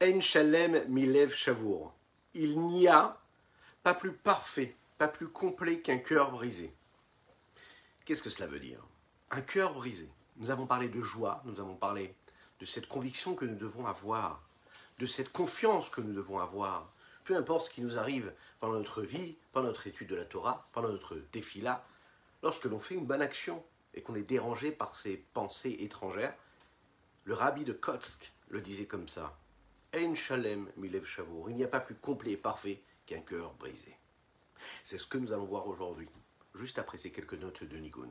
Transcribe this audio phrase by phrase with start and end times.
[0.00, 1.92] En Shalem Milev Shavour.
[2.32, 3.18] Il n'y a
[3.82, 6.72] pas plus parfait, pas plus complet qu'un cœur brisé.
[8.04, 8.80] Qu'est-ce que cela veut dire?
[9.32, 10.08] Un cœur brisé.
[10.36, 12.14] Nous avons parlé de joie, nous avons parlé
[12.60, 14.40] de cette conviction que nous devons avoir,
[15.00, 16.92] de cette confiance que nous devons avoir,
[17.24, 20.68] peu importe ce qui nous arrive pendant notre vie, pendant notre étude de la Torah,
[20.72, 21.84] pendant notre défi-là,
[22.44, 26.36] lorsque l'on fait une bonne action et qu'on est dérangé par ces pensées étrangères,
[27.24, 29.36] le rabbi de Kotsk le disait comme ça.
[29.94, 31.48] Ein shalem milev shavour.
[31.48, 33.96] Il n'y a pas plus complet et parfait qu'un cœur brisé.
[34.84, 36.10] C'est ce que nous allons voir aujourd'hui,
[36.54, 38.08] juste après ces quelques notes de Nigun.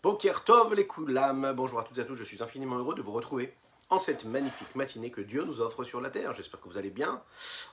[0.00, 1.54] Boker Tov les Koulam.
[1.56, 3.52] Bonjour à toutes et à tous, je suis infiniment heureux de vous retrouver
[3.92, 6.32] en cette magnifique matinée que Dieu nous offre sur la terre.
[6.32, 7.20] J'espère que vous allez bien.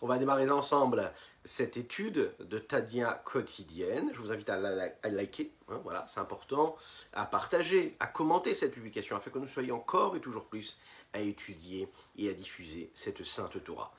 [0.01, 1.13] On va démarrer ensemble
[1.45, 4.09] cette étude de Tadia quotidienne.
[4.13, 6.75] Je vous invite à, la, liker, hein, voilà, c'est important,
[7.13, 10.79] à partager, à commenter cette publication afin que nous soyons encore et toujours plus
[11.13, 11.87] à étudier
[12.17, 13.93] et à diffuser cette sainte Torah.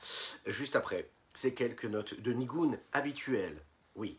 [0.46, 3.62] Juste après, ces quelques notes de Nigun habituelles.
[3.96, 4.18] Oui.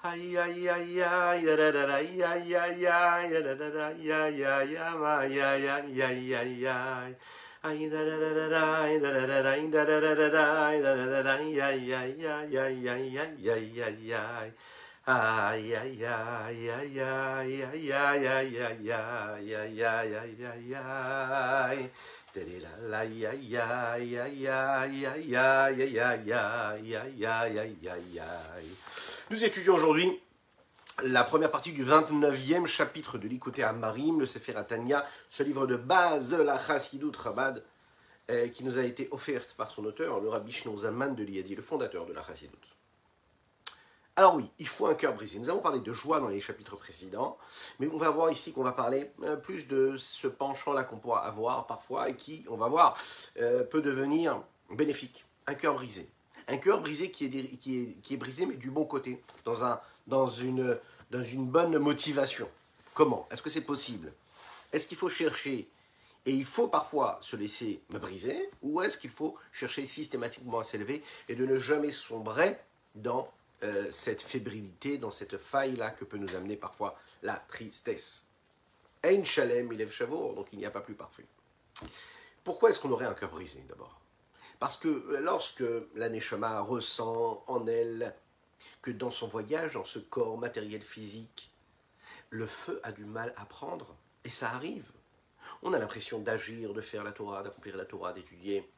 [0.00, 3.90] Ay ay ay ay da da da da ya ya ya ya da da da
[3.98, 7.10] ya ya ya ma ya ya ya ya ya
[7.66, 10.94] ay da da da da da da da da da da da da da da
[10.94, 14.22] da da da ya ya ya ya ya ya ya ya ya
[15.02, 20.82] ay ay ay ay ay ay ya ya ya ya ya ya ya ya ya
[22.30, 27.96] da da la ya ya ya ya ya ya ya ya ya ya ya ya
[28.14, 28.30] ya
[29.30, 30.18] nous étudions aujourd'hui
[31.02, 35.76] la première partie du 29e chapitre de l'Ikouté Marim, le Sefer Atania, ce livre de
[35.76, 37.62] base de la Chassidut Rabad,
[38.30, 41.54] euh, qui nous a été offerte par son auteur, le Rabbi Shnon Zaman de l'Iadi,
[41.54, 42.56] le fondateur de la Chassidut.
[44.16, 45.38] Alors oui, il faut un cœur brisé.
[45.38, 47.38] Nous avons parlé de joie dans les chapitres précédents,
[47.78, 51.24] mais on va voir ici qu'on va parler euh, plus de ce penchant-là qu'on pourra
[51.24, 52.98] avoir parfois et qui, on va voir,
[53.38, 55.26] euh, peut devenir bénéfique.
[55.46, 56.10] Un cœur brisé
[56.48, 60.28] un cœur brisé qui est, qui, est, brisé, mais du bon côté, dans, un, dans,
[60.28, 60.78] une,
[61.10, 62.48] dans une bonne motivation.
[62.94, 64.12] Comment Est-ce que c'est possible?
[64.72, 65.68] Est-ce qu'il faut chercher
[66.26, 70.64] et il faut parfois se laisser me briser, ou est-ce qu'il faut chercher systématiquement à
[70.64, 72.58] s'élever et de ne jamais sombrer
[72.94, 73.32] dans
[73.62, 78.26] euh, cette fébrilité, dans cette faille-là que peut nous amener parfois la tristesse?
[79.02, 81.24] Ein shalem ilève chavour, donc il n'y a pas plus parfait.
[82.44, 83.97] Pourquoi est-ce qu'on aurait un cœur brisé d'abord?
[84.58, 85.64] Parce que lorsque
[85.94, 88.14] l'Aneshama ressent en elle
[88.82, 91.52] que dans son voyage, dans ce corps matériel physique,
[92.30, 94.90] le feu a du mal à prendre, et ça arrive.
[95.62, 98.70] On a l'impression d'agir, de faire la Torah, d'accomplir la Torah, d'étudier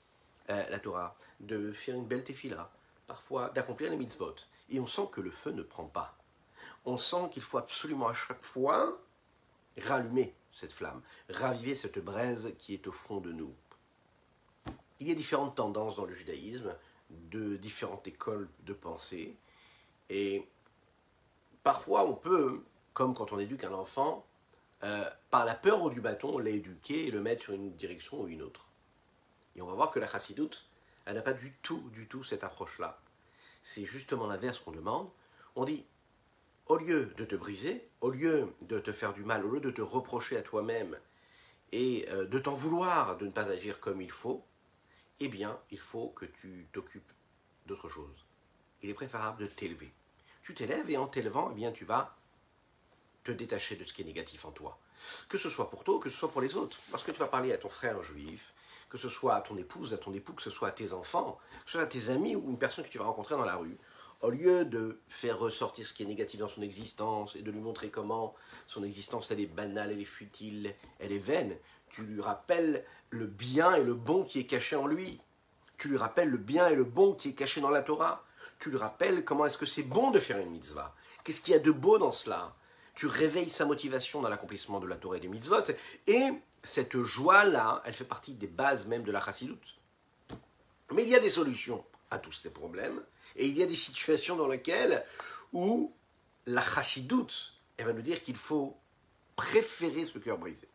[0.50, 2.70] euh, la Torah, de faire une belle tefila,
[3.06, 4.36] parfois d'accomplir les mitzvot.
[4.70, 6.16] Et on sent que le feu ne prend pas.
[6.84, 8.98] On sent qu'il faut absolument à chaque fois
[9.78, 13.54] rallumer cette flamme, raviver cette braise qui est au fond de nous.
[15.00, 16.74] Il y a différentes tendances dans le judaïsme,
[17.10, 19.36] de différentes écoles de pensée,
[20.10, 20.46] et
[21.62, 22.62] parfois on peut,
[22.92, 24.26] comme quand on éduque un enfant,
[24.84, 28.42] euh, par la peur du bâton, l'éduquer et le mettre sur une direction ou une
[28.42, 28.68] autre.
[29.56, 30.68] Et on va voir que la chassidoute,
[31.04, 33.00] elle n'a pas du tout, du tout cette approche-là.
[33.62, 35.10] C'est justement l'inverse qu'on demande.
[35.56, 35.84] On dit,
[36.66, 39.70] au lieu de te briser, au lieu de te faire du mal, au lieu de
[39.70, 40.96] te reprocher à toi-même
[41.72, 44.44] et euh, de t'en vouloir de ne pas agir comme il faut,
[45.20, 47.12] eh bien, il faut que tu t'occupes
[47.66, 48.26] d'autre chose.
[48.82, 49.92] Il est préférable de t'élever.
[50.42, 52.16] Tu t'élèves et en t'élevant, eh bien, tu vas
[53.22, 54.78] te détacher de ce qui est négatif en toi.
[55.28, 56.78] Que ce soit pour toi, que ce soit pour les autres.
[56.90, 58.54] Parce que tu vas parler à ton frère juif,
[58.88, 61.38] que ce soit à ton épouse, à ton époux, que ce soit à tes enfants,
[61.64, 63.56] que ce soit à tes amis ou une personne que tu vas rencontrer dans la
[63.56, 63.76] rue.
[64.22, 67.60] Au lieu de faire ressortir ce qui est négatif dans son existence et de lui
[67.60, 68.34] montrer comment
[68.66, 71.56] son existence elle est banale, elle est futile, elle est vaine,
[71.88, 75.20] tu lui rappelles le bien et le bon qui est caché en lui.
[75.78, 78.24] Tu lui rappelles le bien et le bon qui est caché dans la Torah.
[78.58, 80.94] Tu lui rappelles comment est-ce que c'est bon de faire une mitzvah.
[81.24, 82.54] Qu'est-ce qu'il y a de beau dans cela?
[82.94, 85.62] Tu réveilles sa motivation dans l'accomplissement de la Torah et des mitzvot
[86.06, 86.28] et
[86.62, 89.76] cette joie-là, elle fait partie des bases même de la chassidoute.
[90.92, 93.00] Mais il y a des solutions à tous ces problèmes,
[93.36, 95.04] et il y a des situations dans lesquelles
[95.52, 95.94] où
[96.46, 98.76] la chassidoute, elle va nous dire qu'il faut
[99.36, 100.68] préférer ce cœur brisé.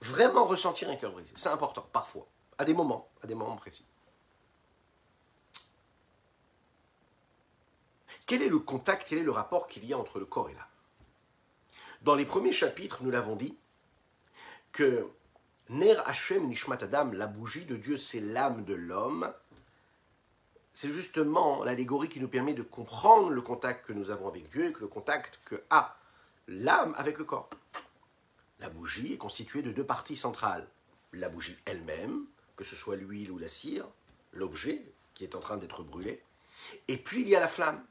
[0.00, 3.84] Vraiment ressentir un cœur brisé, c'est important, parfois, à des moments, à des moments précis.
[8.26, 10.54] Quel est le contact, quel est le rapport qu'il y a entre le corps et
[10.54, 10.64] l'âme?
[12.02, 13.58] Dans les premiers chapitres, nous l'avons dit,
[14.70, 15.08] que
[15.70, 19.32] Ner Hashem Nishmat Adam, la bougie de Dieu, c'est l'âme de l'homme.
[20.74, 24.66] C'est justement l'allégorie qui nous permet de comprendre le contact que nous avons avec Dieu
[24.66, 25.96] et le contact que a
[26.46, 27.50] l'âme avec le corps.
[28.60, 30.66] La bougie est constituée de deux parties centrales.
[31.12, 32.24] La bougie elle-même,
[32.56, 33.86] que ce soit l'huile ou la cire,
[34.32, 34.82] l'objet
[35.14, 36.22] qui est en train d'être brûlé.
[36.88, 37.82] Et puis il y a la flamme.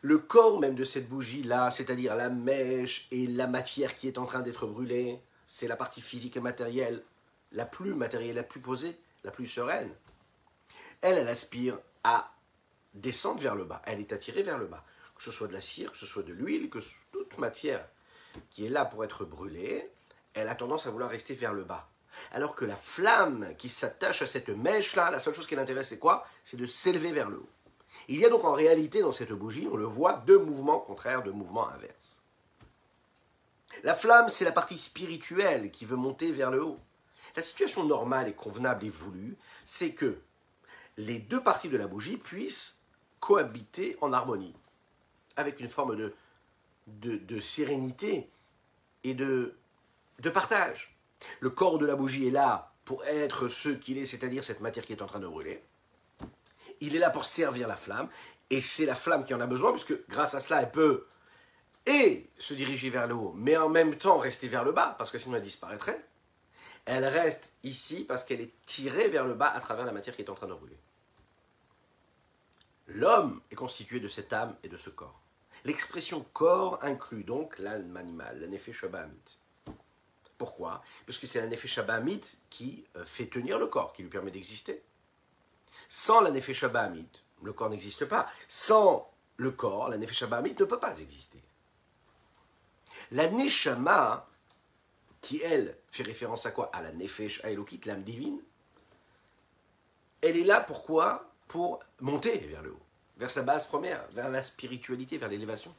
[0.00, 4.24] Le corps même de cette bougie-là, c'est-à-dire la mèche et la matière qui est en
[4.24, 7.02] train d'être brûlée, c'est la partie physique et matérielle
[7.52, 9.90] la plus matérielle, la plus posée, la plus sereine.
[11.00, 12.32] Elle, elle aspire à
[12.94, 13.82] descendre vers le bas.
[13.86, 14.84] Elle est attirée vers le bas.
[15.16, 16.78] Que ce soit de la cire, que ce soit de l'huile, que
[17.10, 17.88] toute matière
[18.50, 19.90] qui est là pour être brûlée,
[20.34, 21.88] elle a tendance à vouloir rester vers le bas.
[22.32, 25.98] Alors que la flamme qui s'attache à cette mèche-là, la seule chose qui l'intéresse, c'est
[25.98, 26.26] quoi?
[26.44, 27.48] C'est de s'élever vers le haut.
[28.08, 31.22] Il y a donc en réalité dans cette bougie, on le voit, deux mouvements contraires,
[31.22, 32.22] deux mouvements inverses.
[33.82, 36.80] La flamme, c'est la partie spirituelle qui veut monter vers le haut.
[37.36, 40.18] La situation normale et convenable et voulue, c'est que
[40.96, 42.80] les deux parties de la bougie puissent
[43.20, 44.54] cohabiter en harmonie,
[45.36, 46.14] avec une forme de,
[47.00, 48.30] de, sérénité
[49.04, 49.54] et de,
[50.20, 50.96] de partage.
[51.40, 54.84] Le corps de la bougie est là pour être ce qu'il est, c'est-à-dire cette matière
[54.84, 55.62] qui est en train de brûler.
[56.80, 58.08] Il est là pour servir la flamme,
[58.50, 61.06] et c'est la flamme qui en a besoin, puisque grâce à cela, elle peut
[61.86, 65.10] et se diriger vers le haut, mais en même temps rester vers le bas, parce
[65.10, 66.04] que sinon elle disparaîtrait,
[66.84, 70.22] elle reste ici parce qu'elle est tirée vers le bas à travers la matière qui
[70.22, 70.78] est en train de brûler.
[72.86, 75.20] L'homme est constitué de cette âme et de ce corps.
[75.64, 78.84] L'expression corps inclut donc l'âme animale, l'effet nefesh
[80.36, 80.82] Pourquoi?
[81.06, 81.68] Parce que c'est un effet
[82.50, 84.82] qui euh, fait tenir le corps, qui lui permet d'exister.
[85.88, 86.64] Sans la nefesh
[87.42, 88.28] le corps n'existe pas.
[88.48, 91.42] Sans le corps, la nefesh ne peut pas exister.
[93.12, 94.28] La Neshama,
[95.20, 96.70] qui elle fait référence à quoi?
[96.74, 98.40] À la Nefesh Elokit, l'âme divine,
[100.20, 101.24] elle est là pourquoi?
[101.46, 102.82] Pour monter vers le haut,
[103.18, 105.74] vers sa base première, vers la spiritualité, vers l'élévation.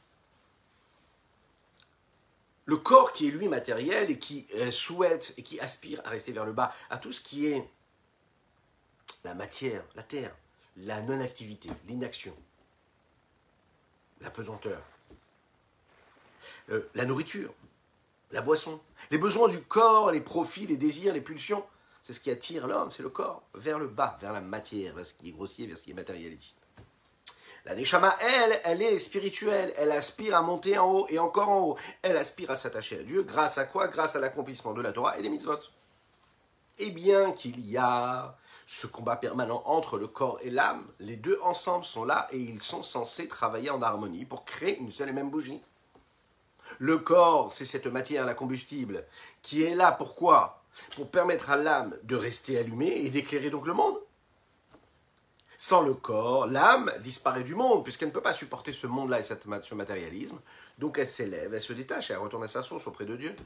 [2.66, 6.32] Le corps qui est lui matériel et qui euh, souhaite et qui aspire à rester
[6.32, 7.68] vers le bas, à tout ce qui est
[9.24, 10.34] la matière, la terre,
[10.76, 12.36] la non-activité, l'inaction,
[14.20, 14.82] la pesanteur,
[16.70, 17.52] euh, la nourriture,
[18.30, 21.64] la boisson, les besoins du corps, les profits, les désirs, les pulsions.
[22.02, 25.04] C'est ce qui attire l'homme, c'est le corps, vers le bas, vers la matière, vers
[25.04, 26.59] ce qui est grossier, vers ce qui est matérialiste.
[27.66, 31.60] La Neshama, elle, elle est spirituelle, elle aspire à monter en haut et encore en
[31.60, 31.76] haut.
[32.02, 33.88] Elle aspire à s'attacher à Dieu grâce à quoi?
[33.88, 35.58] Grâce à l'accomplissement de la Torah et des mitzvot.
[36.78, 38.36] Et bien qu'il y a
[38.66, 42.62] ce combat permanent entre le corps et l'âme, les deux ensemble sont là et ils
[42.62, 45.60] sont censés travailler en harmonie pour créer une seule et même bougie.
[46.78, 49.04] Le corps, c'est cette matière, la combustible,
[49.42, 50.62] qui est là pourquoi?
[50.94, 53.98] Pour permettre à l'âme de rester allumée et d'éclairer donc le monde.
[55.62, 59.22] Sans le corps, l'âme disparaît du monde, puisqu'elle ne peut pas supporter ce monde-là et
[59.22, 60.40] ce matérialisme.
[60.78, 63.36] Donc elle s'élève, elle se détache, et elle retourne à sa source auprès de Dieu.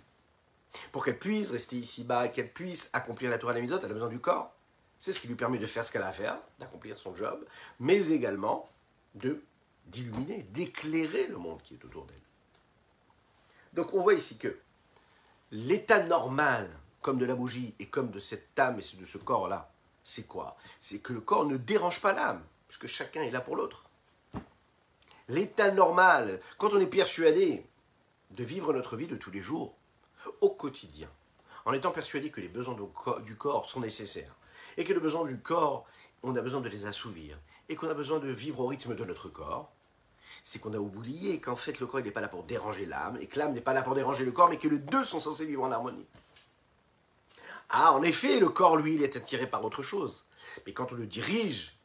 [0.92, 4.08] Pour qu'elle puisse rester ici-bas, qu'elle puisse accomplir la Torah de la elle a besoin
[4.08, 4.54] du corps.
[5.00, 7.44] C'est ce qui lui permet de faire ce qu'elle a à faire, d'accomplir son job,
[7.80, 8.68] mais également
[9.16, 9.42] de
[9.86, 12.16] d'illuminer, d'éclairer le monde qui est autour d'elle.
[13.72, 14.56] Donc on voit ici que
[15.50, 19.73] l'état normal, comme de la bougie et comme de cette âme et de ce corps-là,
[20.04, 20.56] c'est quoi?
[20.80, 23.88] C'est que le corps ne dérange pas l'âme, puisque chacun est là pour l'autre.
[25.28, 27.66] L'état normal, quand on est persuadé
[28.30, 29.74] de vivre notre vie de tous les jours,
[30.42, 31.08] au quotidien,
[31.64, 32.76] en étant persuadé que les besoins
[33.24, 34.36] du corps sont nécessaires,
[34.76, 35.86] et que les besoins du corps,
[36.22, 37.38] on a besoin de les assouvir,
[37.70, 39.72] et qu'on a besoin de vivre au rythme de notre corps,
[40.42, 43.26] c'est qu'on a oublié qu'en fait le corps n'est pas là pour déranger l'âme, et
[43.26, 45.46] que l'âme n'est pas là pour déranger le corps, mais que les deux sont censés
[45.46, 46.06] vivre en harmonie.
[47.76, 50.26] Ah, en effet, le corps, lui, il est attiré par autre chose.
[50.64, 51.76] Mais quand on le dirige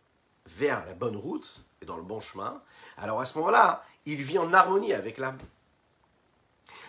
[0.46, 2.62] vers la bonne route et dans le bon chemin,
[2.96, 5.40] alors à ce moment-là, il vit en harmonie avec l'âme.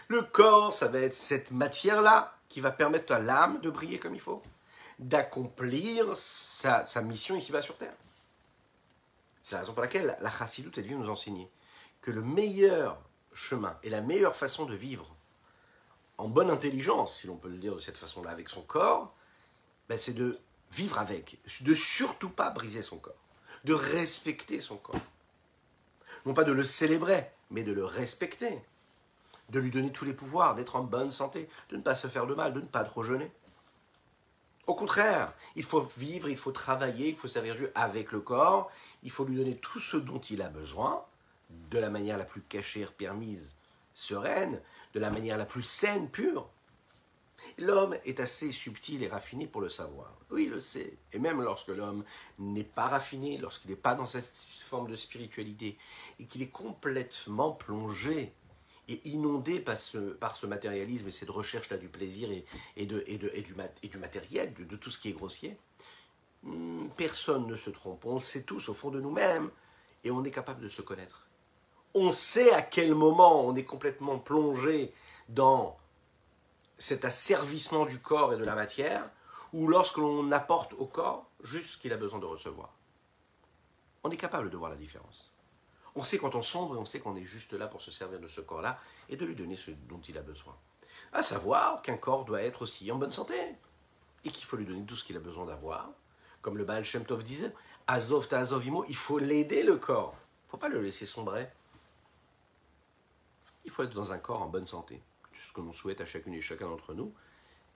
[0.09, 4.15] Le corps, ça va être cette matière-là qui va permettre à l'âme de briller comme
[4.15, 4.43] il faut,
[4.99, 7.97] d'accomplir sa, mission ici-bas sur Terre.
[9.43, 11.49] C'est la raison pour laquelle la chassidoute est venue nous enseigner
[12.03, 13.01] que le meilleur
[13.33, 15.17] chemin et la meilleure façon de vivre
[16.21, 19.15] en bonne intelligence, si l'on peut le dire de cette façon-là, avec son corps,
[19.89, 20.39] ben, c'est de
[20.71, 23.15] vivre avec, de surtout pas briser son corps,
[23.65, 25.01] de respecter son corps.
[26.27, 28.63] Non pas de le célébrer, mais de le respecter,
[29.49, 32.27] de lui donner tous les pouvoirs, d'être en bonne santé, de ne pas se faire
[32.27, 33.33] de mal, de ne pas trop jeûner.
[34.67, 38.71] Au contraire, il faut vivre, il faut travailler, il faut servir Dieu avec le corps,
[39.03, 41.03] il faut lui donner tout ce dont il a besoin,
[41.71, 43.55] de la manière la plus cachée, permise,
[43.95, 44.61] sereine,
[44.95, 46.49] de la manière la plus saine, pure.
[47.59, 50.15] L'homme est assez subtil et raffiné pour le savoir.
[50.31, 50.95] Oui, il le sait.
[51.13, 52.05] Et même lorsque l'homme
[52.39, 54.31] n'est pas raffiné, lorsqu'il n'est pas dans cette
[54.65, 55.77] forme de spiritualité,
[56.19, 58.33] et qu'il est complètement plongé
[58.89, 62.29] et inondé par ce, matérialisme et cette recherche-là du plaisir
[62.77, 65.57] et du matériel, de, de, tout ce qui est grossier,
[66.43, 68.05] hmm, personne ne se trompe.
[68.05, 69.51] On le sait tous au fond de nous-mêmes
[70.03, 71.30] et on est capable de se connaître.
[71.95, 74.93] On sait à quel moment on est complètement plongé
[75.29, 75.77] dans
[76.79, 79.11] cet asservissement du corps et de la matière,
[79.53, 82.71] ou lorsque l'on apporte au corps juste ce qu'il a besoin de recevoir.
[84.03, 85.33] On est capable de voir la différence.
[85.95, 88.21] On sait quand on sombre et on sait qu'on est juste là pour se servir
[88.21, 88.79] de ce corps-là
[89.09, 90.57] et de lui donner ce dont il a besoin.
[91.13, 93.35] À savoir qu'un corps doit être aussi en bonne santé
[94.25, 95.91] et qu'il faut lui donner tout ce qu'il a besoin d'avoir.
[96.41, 97.53] Comme le Baal Shem Tov disait,
[97.87, 100.15] Azov ta Azovimo, il faut l'aider le corps.
[100.15, 101.51] Il ne faut pas le laisser sombrer.
[103.65, 105.03] Il faut être dans un corps en bonne santé
[105.33, 107.13] ce que l'on souhaite à chacune et chacun d'entre nous,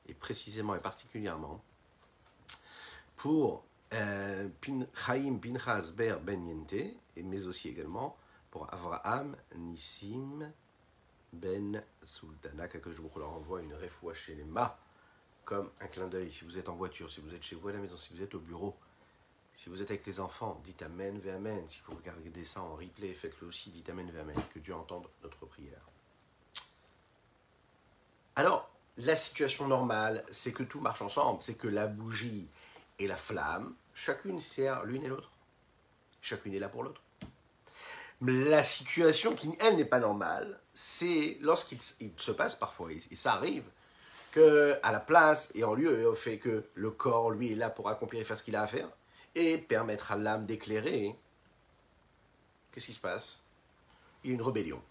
[0.07, 1.63] et précisément et particulièrement
[3.17, 4.49] pour euh,
[4.95, 8.17] Chaim Pinchas Ber Ben Yente, mais aussi également
[8.51, 10.53] pour Avraham Nissim
[11.33, 14.47] Ben Sultana, que je vous leur envoie une refoua chez les
[15.45, 16.33] comme un clin d'œil.
[16.33, 18.23] Si vous êtes en voiture, si vous êtes chez vous à la maison, si vous
[18.23, 18.75] êtes au bureau,
[19.55, 21.69] si vous êtes avec les enfants, dites Amen, ve.
[21.69, 24.35] Si vous regardez ça en replay, faites-le aussi, dites Amen, ve.
[24.53, 25.89] Que Dieu entende notre prière.
[28.37, 28.69] Alors,
[28.99, 32.49] la situation normale, c'est que tout marche ensemble, c'est que la bougie
[32.99, 35.31] et la flamme, chacune sert l'une et l'autre.
[36.21, 37.01] Chacune est là pour l'autre.
[38.21, 43.65] La situation qui, elle, n'est pas normale, c'est lorsqu'il se passe parfois, et ça arrive,
[44.33, 47.71] que à la place et en lieu au fait que le corps, lui, est là
[47.71, 48.89] pour accomplir et faire ce qu'il a à faire,
[49.35, 51.19] et permettre à l'âme d'éclairer,
[52.73, 53.41] qu'est-ce qui se passe?
[54.23, 54.83] Il y a une rébellion.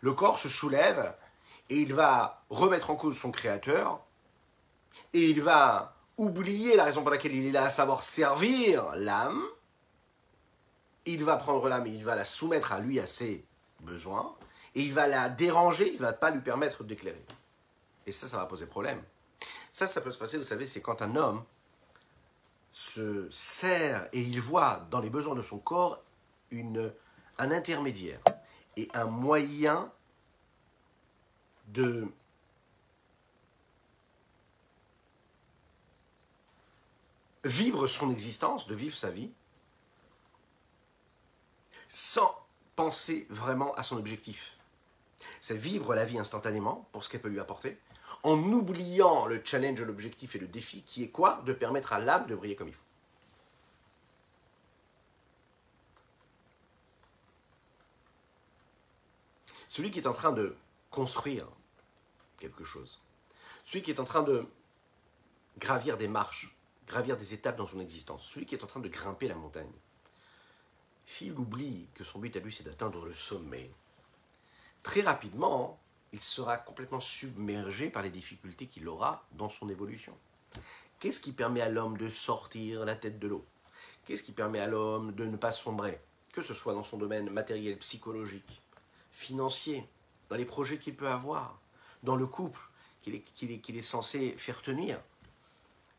[0.00, 1.14] Le corps se soulève
[1.68, 4.00] et il va remettre en cause son créateur,
[5.12, 9.42] et il va oublier la raison pour laquelle il est là, à savoir servir l'âme,
[11.04, 13.44] il va prendre l'âme et il va la soumettre à lui, à ses
[13.80, 14.34] besoins,
[14.74, 17.24] et il va la déranger, il ne va pas lui permettre d'éclairer.
[18.06, 19.02] Et ça, ça va poser problème.
[19.72, 21.44] Ça, ça peut se passer, vous savez, c'est quand un homme
[22.78, 26.00] se sert et il voit dans les besoins de son corps
[26.52, 26.92] une,
[27.36, 28.20] un intermédiaire
[28.76, 29.90] et un moyen
[31.66, 32.06] de
[37.42, 39.32] vivre son existence, de vivre sa vie,
[41.88, 42.32] sans
[42.76, 44.56] penser vraiment à son objectif.
[45.40, 47.76] C'est vivre la vie instantanément pour ce qu'elle peut lui apporter,
[48.22, 52.26] en oubliant le challenge, l'objectif et le défi qui est quoi De permettre à l'âme
[52.26, 52.82] de briller comme il faut.
[59.68, 60.56] Celui qui est en train de
[60.90, 61.46] construire
[62.38, 63.04] quelque chose.
[63.64, 64.46] Celui qui est en train de
[65.58, 66.56] gravir des marches,
[66.86, 69.70] gravir des étapes dans son existence, celui qui est en train de grimper la montagne,
[71.04, 73.70] s'il oublie que son but à lui c'est d'atteindre le sommet,
[74.82, 75.78] très rapidement,
[76.12, 80.16] il sera complètement submergé par les difficultés qu'il aura dans son évolution.
[80.98, 83.46] Qu'est-ce qui permet à l'homme de sortir la tête de l'eau?
[84.04, 86.00] Qu'est-ce qui permet à l'homme de ne pas sombrer
[86.32, 88.62] Que ce soit dans son domaine matériel, psychologique,
[89.12, 89.86] financier,
[90.28, 91.60] dans les projets qu'il peut avoir,
[92.02, 92.60] dans le couple
[93.00, 95.00] qu'il est, censé faire tenir,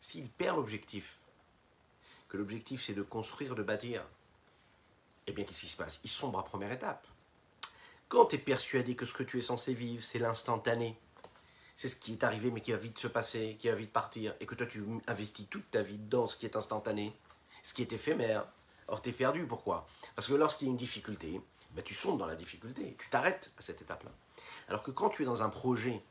[0.01, 1.19] s'il perd l'objectif,
[2.27, 4.05] que l'objectif c'est de construire, de bâtir,
[5.27, 5.99] eh bien qu'est-ce qui se passe?
[6.03, 7.07] Il sombre à première étape.
[8.09, 10.97] Quand tu es persuadé que ce que tu es censé vivre, c'est l'instantané,
[11.75, 14.33] c'est ce qui est arrivé mais qui va vite se passer, qui va vite partir,
[14.39, 17.15] et que toi tu investis toute ta vie dans ce qui est instantané,
[17.61, 18.47] ce qui est éphémère,
[18.87, 19.45] alors tu es perdu.
[19.45, 19.87] Pourquoi?
[20.15, 21.39] Parce que lorsqu'il y a une difficulté,
[21.75, 24.11] ben, tu sombres dans la difficulté, tu t'arrêtes à cette étape-là.
[24.69, 26.01] Alors que quand tu es dans un projet,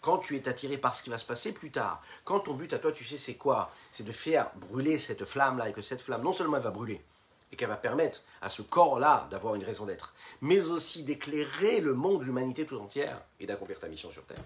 [0.00, 2.72] quand tu es attiré par ce qui va se passer plus tard, quand ton but
[2.72, 3.70] à toi, tu sais, c'est quoi?
[3.92, 7.04] C'est de faire brûler cette flamme-là et que cette flamme, non seulement elle va brûler,
[7.52, 11.94] et qu'elle va permettre à ce corps-là d'avoir une raison d'être, mais aussi d'éclairer le
[11.94, 14.42] monde, l'humanité tout entière et d'accomplir ta mission sur Terre.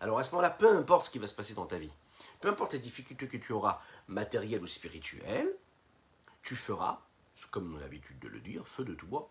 [0.00, 1.92] Alors à ce moment-là, peu importe ce qui va se passer dans ta vie,
[2.40, 5.54] peu importe les difficultés que tu auras, matérielles ou spirituelles,
[6.42, 7.00] tu feras,
[7.50, 9.30] comme on a l'habitude de le dire, feu de tout bois.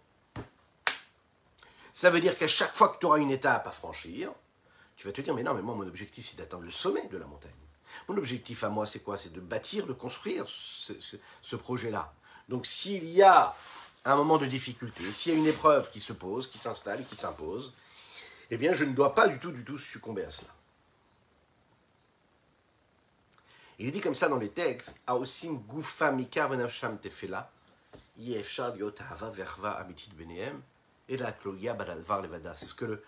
[1.93, 4.31] Ça veut dire qu'à chaque fois que tu auras une étape à franchir,
[4.95, 7.17] Tu vas te dire, mais non, mais moi, mon objectif, c'est d'atteindre le sommet de
[7.17, 7.51] la montagne.
[8.09, 9.17] Mon objectif à moi, c'est quoi?
[9.17, 12.13] C'est de bâtir, de construire ce, projet-là.
[12.50, 13.56] Donc s'il y a
[14.03, 17.15] un moment de difficulté, s'il y a une épreuve qui se pose, qui s'installe, qui
[17.15, 17.74] s'impose,
[18.50, 20.50] eh bien, je ne dois pas du tout, du tout succomber à cela.
[23.77, 25.01] Il est dit comme ça dans les textes.
[25.08, 25.48] C'est
[32.65, 33.03] ce que le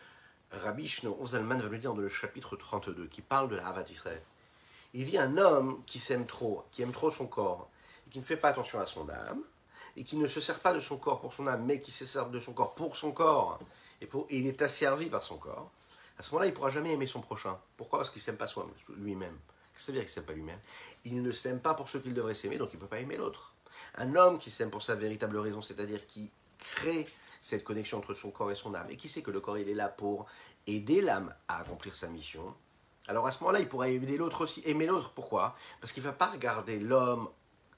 [0.52, 3.86] Rabbi Shno Ozalman va nous dire dans le chapitre 32, qui parle de la Havat
[3.90, 4.22] Israël.
[4.94, 7.71] Il dit un homme qui s'aime trop, qui aime trop son corps,
[8.12, 9.42] qui ne fait pas attention à son âme,
[9.98, 12.06] et qui ne se sert pas de son corps pour son âme, mais qui se
[12.06, 13.60] sert de son corps pour son corps,
[14.02, 15.72] et, pour, il est asservi par son corps,
[16.20, 17.58] à ce moment-là, il ne pourra jamais aimer son prochain.
[17.78, 18.00] Pourquoi?
[18.00, 18.48] Parce qu'il ne s'aime pas
[18.98, 19.38] lui-même.
[19.74, 20.60] Qu'est-ce que ça veut dire qu'il ne s'aime pas lui-même
[21.04, 23.18] Il ne s'aime pas pour ce qu'il devrait s'aimer, donc il ne peut pas aimer
[23.18, 23.56] l'autre.
[23.96, 27.08] Un homme qui s'aime pour sa véritable raison, c'est-à-dire qui crée
[27.42, 29.68] cette connexion entre son corps et son âme, et qui sait que le corps, il
[29.68, 30.28] est là pour
[30.68, 32.54] aider l'âme à accomplir sa mission,
[33.08, 35.12] alors à ce moment-là, il pourrait aider l'autre aussi, aimer l'autre.
[35.12, 35.56] Pourquoi?
[35.80, 37.30] Parce qu'il ne va pas regarder l'homme,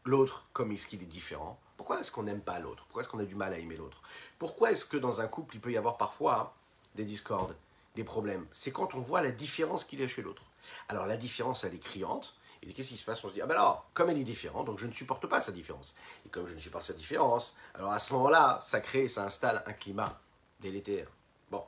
[0.06, 1.60] l'autre, comme est-ce qu'il est différent.
[1.78, 2.86] Pourquoi est-ce qu'on n'aime pas l'autre?
[2.86, 4.02] Pourquoi est-ce qu'on a du mal à aimer l'autre?
[4.40, 6.56] Pourquoi est-ce que dans un couple, il peut y avoir parfois
[6.96, 7.56] des discordes,
[7.96, 8.46] des problèmes?
[8.52, 10.44] C'est quand on voit la différence qu'il y a chez l'autre.
[10.90, 12.38] Alors la différence, elle est criante.
[12.66, 13.22] Et qu'est-ce qui se passe?
[13.26, 15.42] On se dit, ah ben alors, comme elle est différente, donc je ne supporte pas
[15.42, 15.96] sa différence.
[16.26, 19.62] Et comme je ne supporte sa différence, alors à ce moment-là, ça crée, ça installe
[19.66, 20.22] un climat
[20.62, 21.08] délétère.
[21.52, 21.66] Bon.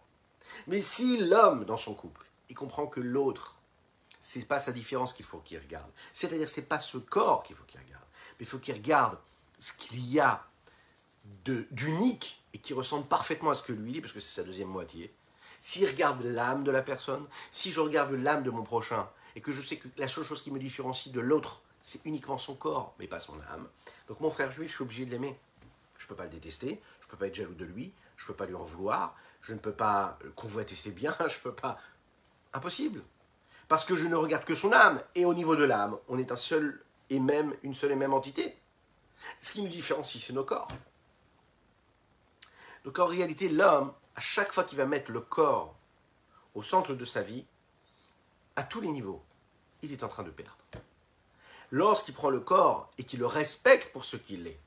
[0.68, 3.60] Mais si l'homme, dans son couple, il comprend que l'autre,
[4.26, 5.92] c'est pas sa différence qu'il faut qu'il regarde.
[6.12, 8.04] C'est-à-dire, c'est pas ce corps qu'il faut qu'il regarde,
[8.40, 9.20] mais il faut qu'il regarde
[9.60, 10.44] ce qu'il y a
[11.70, 14.70] d'unique et qui ressemble parfaitement à ce que lui dit, parce que c'est sa deuxième
[14.70, 15.14] moitié.
[15.62, 19.52] S'il regarde l'âme de la personne, si je regarde l'âme de mon prochain, et que
[19.52, 22.96] je sais que la seule chose qui me différencie de l'autre, c'est uniquement son corps,
[22.98, 23.68] mais pas son âme,
[24.08, 25.38] donc mon frère juif, je suis obligé de l'aimer.
[26.00, 28.24] Je ne peux pas le détester, je ne peux pas être jaloux de lui, je
[28.24, 31.42] ne peux pas lui en vouloir, je ne peux pas convoiter ses biens, je ne
[31.44, 31.78] peux pas...
[32.54, 33.04] Impossible.
[33.68, 35.02] Parce que je ne regarde que son âme.
[35.16, 38.14] Et au niveau de l'âme, on est un seul et même, une seule et même
[38.14, 38.56] entité.
[39.42, 40.68] Ce qui nous différencie, c'est nos corps.
[42.84, 45.76] Donc en réalité, l'homme, à chaque fois qu'il va mettre le corps
[46.54, 47.46] au centre de sa vie,
[48.56, 49.24] à tous les niveaux,
[49.82, 50.58] il est en train de perdre.
[51.72, 54.60] Lorsqu'il prend le corps et qu'il le respecte pour ce qu'il est,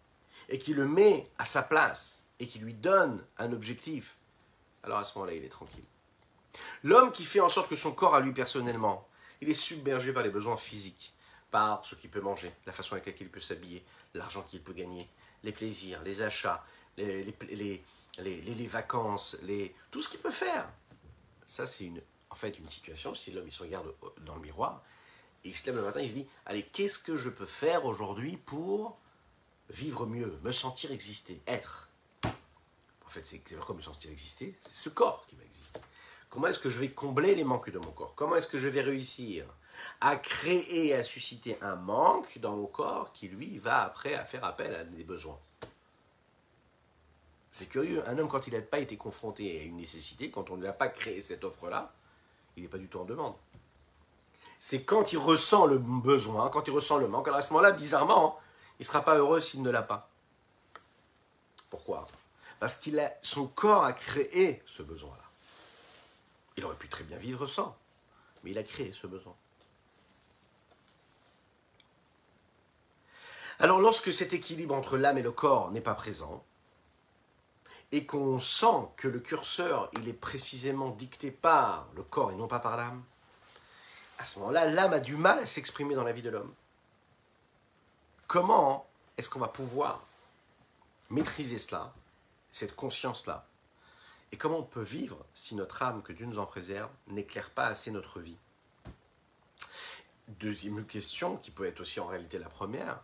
[0.48, 4.16] et qu'il le met à sa place, et qu'il lui donne un objectif,
[4.82, 5.84] alors à ce moment-là, il est tranquille.
[6.82, 9.08] L'homme qui fait en sorte que son corps à lui personnellement,
[9.40, 11.14] il est submergé par les besoins physiques,
[11.50, 13.84] par ce qu'il peut manger, la façon avec laquelle il peut s'habiller,
[14.14, 15.08] l'argent qu'il peut gagner,
[15.42, 16.64] les plaisirs, les achats,
[16.96, 19.38] les, vacances,
[19.90, 20.68] tout ce qu'il peut faire.
[21.46, 21.90] Ça, c'est
[22.30, 24.82] en fait une situation, si l'homme se regarde dans le miroir,
[25.44, 27.84] et il se lève le matin, il se dit, allez, qu'est-ce que je peux faire
[27.84, 28.98] aujourd'hui pour
[29.70, 31.90] vivre mieux, me sentir exister, être?
[33.06, 35.80] En fait, c'est comme me sentir exister, c'est ce corps qui va exister.
[36.30, 38.14] Comment est-ce que je vais combler les manques de mon corps?
[38.14, 39.46] Comment est-ce que je vais réussir
[40.00, 44.44] à créer, à susciter un manque dans mon corps qui, lui, va après à faire
[44.44, 45.38] appel à des besoins?
[47.50, 50.56] C'est curieux, un homme, quand il n'a pas été confronté à une nécessité, quand on
[50.56, 51.92] ne lui a pas créé cette offre-là,
[52.56, 53.34] il n'est pas du tout en demande.
[54.58, 57.72] C'est quand il ressent le besoin, quand il ressent le manque, alors à ce moment-là,
[57.72, 58.38] bizarrement,
[58.78, 60.10] il ne sera pas heureux s'il ne l'a pas.
[61.70, 62.06] Pourquoi?
[62.60, 65.27] Parce qu'il a son corps a créé ce besoin-là.
[66.58, 67.78] Il aurait pu très bien vivre sans,
[68.42, 69.36] mais il a créé ce besoin.
[73.60, 76.44] Alors lorsque cet équilibre entre l'âme et le corps n'est pas présent,
[77.92, 82.48] et qu'on sent que le curseur, il est précisément dicté par le corps et non
[82.48, 83.04] pas par l'âme,
[84.18, 86.52] à ce moment-là, l'âme a du mal à s'exprimer dans la vie de l'homme.
[88.26, 88.84] Comment
[89.16, 90.04] est-ce qu'on va pouvoir
[91.10, 91.94] maîtriser cela,
[92.50, 93.47] cette conscience-là,
[94.32, 97.66] et comment on peut vivre si notre âme, que Dieu nous en préserve, n'éclaire pas
[97.66, 98.38] assez notre vie?
[100.28, 103.00] Deuxième question, qui peut être aussi en réalité la première,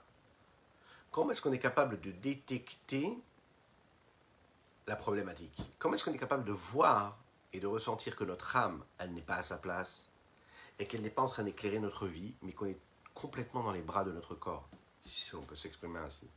[1.11, 3.17] comment est-ce qu'on est capable de détecter
[4.87, 5.63] la problématique?
[5.79, 7.19] Comment est-ce qu'on est capable de voir
[7.55, 10.11] et de ressentir que notre âme, elle n'est pas à sa place
[10.79, 12.81] et qu'elle n'est pas en train d'éclairer notre vie, mais qu'on est
[13.15, 14.69] complètement dans les bras de notre corps,
[15.03, 16.29] si on peut s'exprimer ainsi?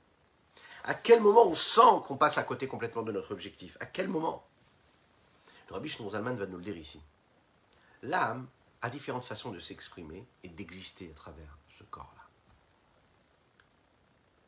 [0.85, 3.75] À quel moment on sent qu'on passe à côté complètement de notre objectif?
[3.81, 4.46] À quel moment?
[5.69, 7.01] Le Rabbi va nous le dire ici.
[8.03, 8.47] L'âme
[8.81, 12.23] a différentes façons de s'exprimer et d'exister à travers ce corps-là.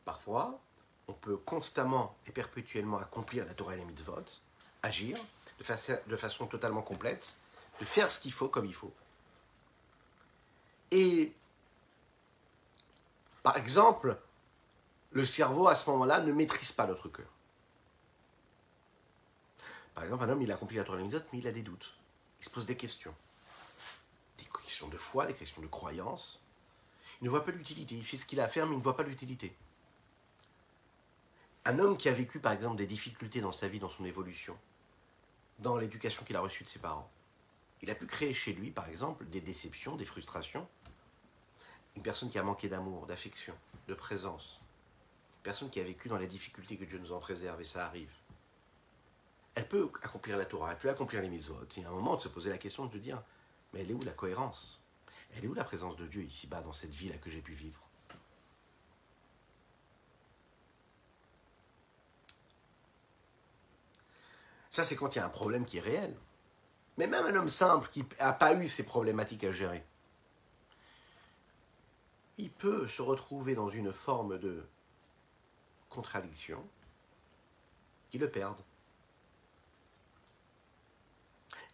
[0.05, 0.60] Parfois,
[1.08, 4.25] on peut constamment et perpétuellement accomplir la Torah et les mitzvot,
[4.84, 5.17] agir
[5.60, 7.38] de, de façon totalement complète,
[7.79, 8.93] de faire ce qu'il faut comme il faut.
[10.91, 11.34] Et,
[13.43, 14.17] par exemple,
[15.12, 17.27] le cerveau à ce moment-là ne maîtrise pas notre cœur.
[19.99, 21.93] Par exemple, un homme, il a accompli la Torah mais il a des doutes.
[22.39, 23.13] Il se pose des questions.
[24.63, 26.39] questions de foi, des questions de croyance.
[27.19, 27.95] Il ne voit pas l'utilité.
[27.95, 29.53] Il fait ce qu'il a à faire, mais il ne voit pas l'utilité.
[31.65, 34.57] Un homme qui a vécu, par exemple, des difficultés dans sa vie, dans son évolution,
[35.57, 37.12] dans l'éducation qu'il a reçue de ses parents,
[37.81, 40.65] il a pu créer chez lui, par exemple, des déceptions, des frustrations.
[41.97, 43.55] Une personne qui a manqué d'amour, d'affection,
[43.89, 44.62] de présence.
[45.39, 47.85] Une personne qui a vécu dans les difficultés que Dieu nous en préserve, et ça
[47.85, 48.13] arrive.
[49.55, 51.65] Elle peut accomplir la Torah, elle peut accomplir les mitzvot.
[51.75, 53.21] Il y a un moment de se poser la question de dire,
[53.73, 54.81] mais elle est où la cohérence?
[55.35, 57.79] Elle est où la présence de Dieu ici-bas, dans cette vie-là que j'ai pu vivre?
[64.69, 66.15] Ça, c'est quand il y a un problème qui est réel.
[66.97, 69.83] Mais même un homme simple qui n'a pas eu ces problématiques à gérer,
[72.38, 74.65] il peut se retrouver dans une forme de
[75.89, 76.65] contradiction
[78.12, 78.62] qui le perde.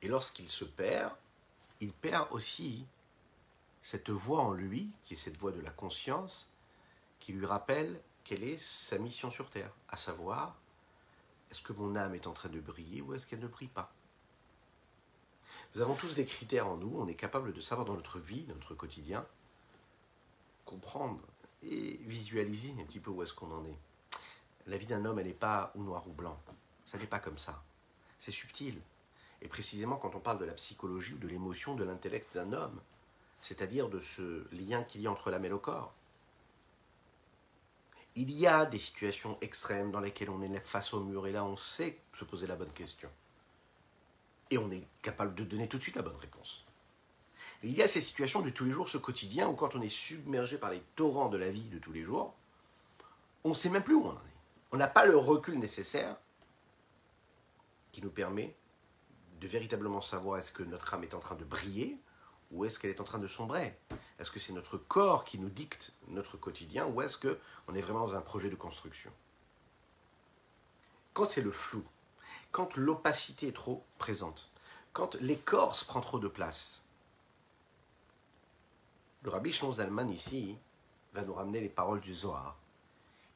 [0.06, 1.12] Et lorsqu'il se perd,
[1.80, 2.86] il perd aussi
[3.82, 6.52] cette voix en lui, qui est cette voix de la conscience,
[7.20, 10.56] qui lui rappelle quelle est sa mission sur Terre, à savoir,
[11.50, 13.92] est-ce que mon âme est en train de briller ou est-ce qu'elle ne brille pas?
[15.74, 18.46] Nous avons tous des critères en nous, on est capable de savoir dans notre vie,
[18.48, 19.26] notre quotidien,
[20.66, 21.20] comprendre
[21.64, 23.80] et visualiser un petit peu où est-ce qu'on en est.
[24.68, 26.40] La vie d'un homme, elle n'est pas ou noir ou blanc.
[26.86, 27.64] Ça n'est pas comme ça.
[28.20, 28.80] C'est subtil.
[29.46, 32.82] Et précisément quand on parle de la psychologie ou de l'émotion, de l'intellect d'un homme,
[33.42, 35.94] c'est-à-dire de ce lien qu'il y a entre l'âme et le corps.
[38.16, 41.46] Il y a des situations extrêmes dans lesquelles on est face au mur et là
[41.46, 43.08] on sait se poser la bonne question.
[44.50, 46.66] Et on est capable de donner tout de suite la bonne réponse.
[47.62, 49.90] il y a ces situations de tous les jours, ce quotidien, où quand on est
[49.90, 52.34] submergé par les torrents de la vie de tous les jours,
[53.44, 54.38] on ne sait même plus où on en est.
[54.72, 56.18] On n'a pas le recul nécessaire
[57.92, 58.56] qui nous permet
[59.48, 62.00] véritablement savoir est-ce que notre âme est en train de briller
[62.52, 63.78] ou est-ce qu'elle est en train de sombrer.
[64.20, 68.08] Est-ce que c'est notre corps qui nous dicte notre quotidien ou est-ce qu'on est vraiment
[68.08, 69.12] dans un projet de construction?
[71.14, 71.84] Quand c'est le flou,
[72.52, 74.52] quand l'opacité est trop présente,
[74.94, 76.86] quand l'écorce prend trop de place,
[79.24, 80.58] le rabbi Zalman ici
[81.14, 82.58] va nous ramener les paroles du Zohar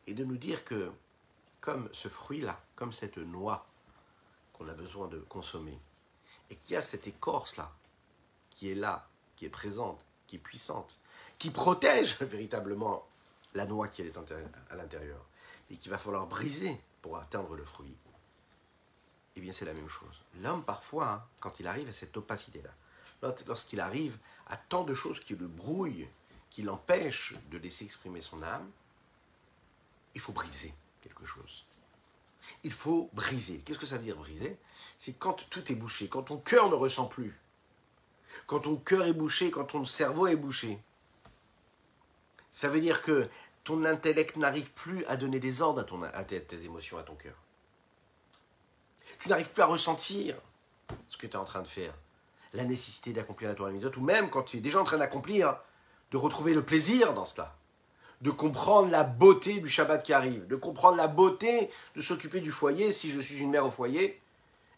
[0.07, 0.91] et de nous dire que
[1.59, 3.65] comme ce fruit-là, comme cette noix
[4.53, 5.79] qu'on a besoin de consommer,
[6.49, 7.71] et qu'il y a cette écorce-là,
[8.51, 10.99] qui est là, qui est présente, qui est puissante,
[11.37, 13.05] qui protège véritablement
[13.53, 14.17] la noix qui est
[14.69, 15.25] à l'intérieur,
[15.69, 17.95] et qu'il va falloir briser pour atteindre le fruit,
[19.35, 20.23] eh bien c'est la même chose.
[20.41, 22.71] L'homme, parfois, hein, quand il arrive à cette opacité-là,
[23.47, 26.09] lorsqu'il arrive à tant de choses qui le brouillent,
[26.49, 28.69] qui l'empêchent de laisser exprimer son âme,
[30.15, 31.65] il faut briser quelque chose.
[32.63, 33.59] Il faut briser.
[33.59, 34.57] Qu'est-ce que ça veut dire briser?
[34.99, 37.39] C'est quand tout est bouché, quand ton cœur ne ressent plus,
[38.45, 40.77] quand ton cœur est bouché, quand ton cerveau est bouché.
[42.51, 43.29] Ça veut dire que
[43.63, 47.35] ton intellect n'arrive plus à donner des ordres à, tes, émotions, à ton cœur.
[49.19, 50.35] Tu n'arrives plus à ressentir
[51.07, 51.95] ce que tu es en train de faire,
[52.53, 55.57] la nécessité d'accomplir la Torah ou même quand tu es déjà en train d'accomplir,
[56.11, 57.55] de retrouver le plaisir dans cela,
[58.19, 62.51] de comprendre la beauté du Shabbat qui arrive, de comprendre la beauté de s'occuper du
[62.51, 64.19] foyer si je suis une mère au foyer,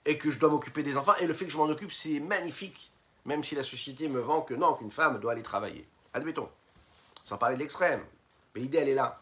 [0.06, 1.16] et que je dois m'occuper des enfants.
[1.20, 2.92] Et le fait que je m'en occupe, c'est magnifique.
[3.26, 5.88] Même si la société me vend que non, qu'une femme doit aller travailler.
[6.14, 6.50] Admettons.
[7.24, 8.04] Sans parler de l'extrême.
[8.56, 9.22] Mais l'idée, elle est là.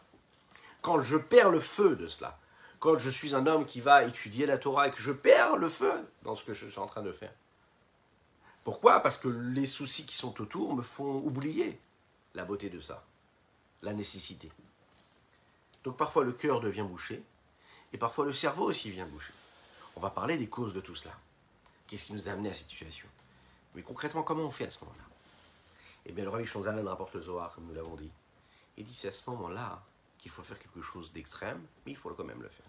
[0.80, 2.38] Quand je perds le feu de cela,
[2.78, 5.68] quand je suis un homme qui va étudier la Torah et que je perds le
[5.68, 7.32] feu dans ce que je suis en train de faire.
[8.64, 9.00] Pourquoi?
[9.00, 11.78] Parce que les soucis qui sont autour me font oublier
[12.34, 13.04] la beauté de ça,
[13.82, 14.50] la nécessité.
[15.84, 17.22] Donc parfois le cœur devient bouché,
[17.92, 19.32] et parfois le cerveau aussi vient boucher.
[19.96, 21.14] On va parler des causes de tout cela.
[21.86, 23.08] Qu'est-ce qui nous a amené à cette situation?
[23.74, 25.04] Mais concrètement, comment on fait à ce moment-là?
[26.06, 28.10] Eh bien, le Rabbi Shonzalan rapporte le Zohar, comme nous l'avons dit.
[28.76, 29.82] Il dit c'est à ce moment-là
[30.18, 32.66] qu'il faut faire quelque chose d'extrême, mais il faut quand même le faire.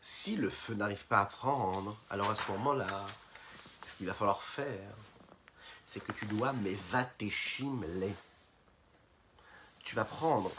[0.00, 3.06] Si le feu n'arrive pas à prendre, alors à ce moment-là,
[3.86, 4.94] ce qu'il va falloir faire,
[5.84, 6.78] c'est que tu dois les.
[9.82, 10.52] Tu vas prendre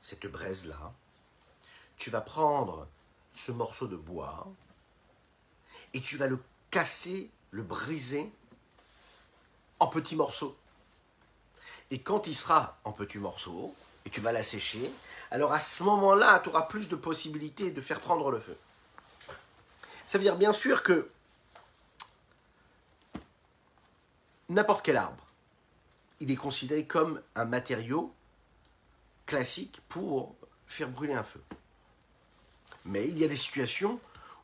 [0.00, 0.92] cette braise-là,
[1.96, 2.86] tu vas prendre
[3.36, 4.48] ce morceau de bois
[5.92, 8.32] et tu vas le casser, le briser
[9.78, 10.56] en petits morceaux.
[11.90, 14.90] Et quand il sera en petits morceaux, et tu vas l'assécher,
[15.30, 18.56] alors à ce moment-là, tu auras plus de possibilités de faire prendre le feu.
[20.04, 21.10] Ça veut dire bien sûr que
[24.48, 25.24] n'importe quel arbre,
[26.20, 28.14] il est considéré comme un matériau
[29.26, 30.34] classique pour
[30.66, 31.42] faire brûler un feu.
[32.86, 34.00] Mais il y a des situations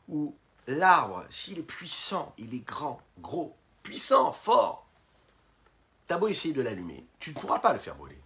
[0.07, 0.35] où
[0.67, 4.83] l'arbre, s'il est puissant, il est grand, gros, puissant, fort,
[6.07, 8.19] T'as beau essayer de l'allumer, tu ne pourras pas le faire brûler.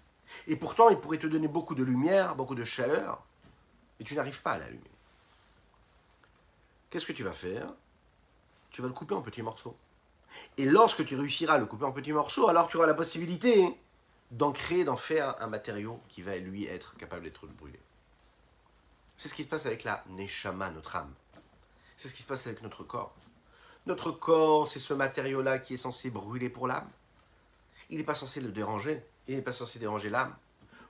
[0.47, 3.23] Et pourtant, il pourrait te donner beaucoup de lumière, beaucoup de chaleur,
[3.99, 4.91] et tu n'arrives pas à l'allumer.
[6.89, 7.73] Qu'est-ce que tu vas faire?
[8.71, 9.77] Tu vas le couper en petits morceaux.
[10.57, 13.79] Et lorsque tu réussiras à le couper en petits morceaux, alors tu auras la possibilité
[14.31, 17.79] d'en créer, d'en faire un matériau qui va lui être capable d'être brûlé.
[19.17, 21.13] C'est ce qui se passe avec la neshama, notre âme.
[21.95, 23.15] C'est ce qui se passe avec notre corps.
[23.87, 26.89] Notre corps, c'est ce matériau-là qui est censé brûler pour l'âme.
[27.89, 29.03] Il n'est pas censé le déranger.
[29.27, 30.35] Il n'est pas censé déranger l'âme.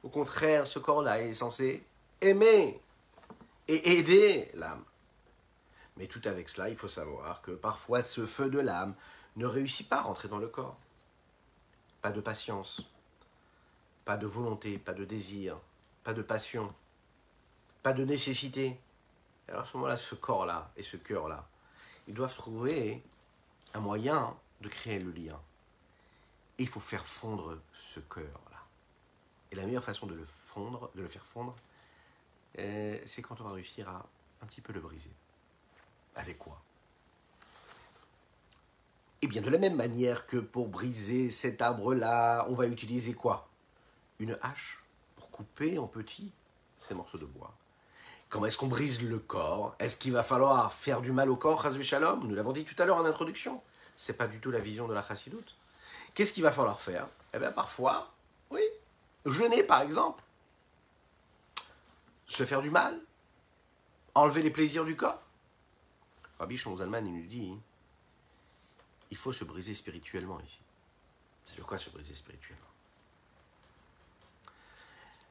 [0.04, 1.86] Au contraire, ce corps-là est censé
[2.22, 2.82] aimer
[3.68, 4.84] et aider l'âme.
[5.96, 8.96] Mais tout avec cela, il faut savoir que parfois ce feu de l'âme
[9.36, 10.78] ne réussit pas à rentrer dans le corps.
[12.02, 12.82] Pas de patience,
[14.06, 15.60] pas de volonté, pas de désir,
[16.04, 16.74] pas de passion,
[17.88, 18.78] pas de nécessité.
[19.48, 21.48] Alors à ce moment-là, ce corps-là et ce cœur-là,
[22.10, 23.02] ils doivent trouver
[23.74, 25.40] un moyen de créer le lien.
[26.58, 27.58] Et il faut faire fondre
[27.94, 28.60] ce cœur-là.
[29.50, 31.56] Et la meilleure façon de le fondre, de le faire fondre,
[32.60, 34.06] euh, c'est quand on va réussir à
[34.42, 35.14] un petit peu le briser.
[36.16, 36.62] Avec quoi?
[39.22, 43.48] Eh bien, de la même manière que pour briser cet arbre-là, on va utiliser quoi?
[44.20, 44.84] Une hache
[45.16, 46.34] pour couper en petits
[46.78, 47.56] ces morceaux de bois.
[48.30, 49.76] Comment est-ce qu'on brise le corps?
[49.80, 52.28] Est-ce qu'il va falloir faire du mal au corps, Chazvé Shalom?
[52.28, 53.62] Nous l'avons dit tout à l'heure en introduction.
[53.96, 55.56] C'est pas du tout la vision de la chassidoute.
[56.14, 57.08] Qu'est-ce qu'il va falloir faire?
[57.34, 58.12] Eh bien, parfois,
[58.50, 58.62] oui,
[59.26, 60.24] jeûner par exemple,
[62.28, 63.00] se faire du mal,
[64.14, 65.22] enlever les plaisirs du corps.
[66.40, 67.58] Rabbi Zalman, il nous dit
[69.10, 70.60] il faut se briser spirituellement ici.
[71.46, 72.66] C'est de quoi se briser spirituellement?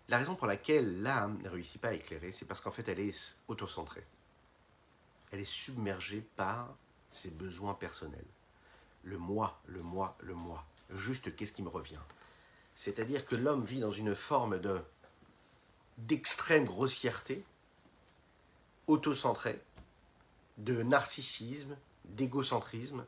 [0.09, 3.01] La raison pour laquelle l'âme ne réussit pas à éclairer, c'est parce qu'en fait, elle
[3.01, 4.07] est autocentrée.
[5.33, 6.77] Elle est submergée par
[7.11, 8.27] ses besoins personnels.
[9.03, 10.65] Le moi, le moi, le moi.
[10.91, 12.01] Juste qu'est-ce qui me revient?
[12.75, 14.81] C'est-à-dire que l'homme vit dans une forme de
[15.99, 17.43] d'extrême grossièreté,
[18.87, 19.63] autocentrée,
[20.59, 23.07] de narcissisme, d'égocentrisme.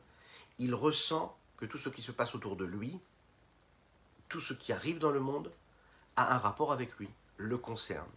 [0.57, 2.99] Il ressent que tout ce qui se passe autour de lui,
[4.27, 5.51] tout ce qui arrive dans le monde,
[6.19, 8.09] a un rapport avec lui, le concerne.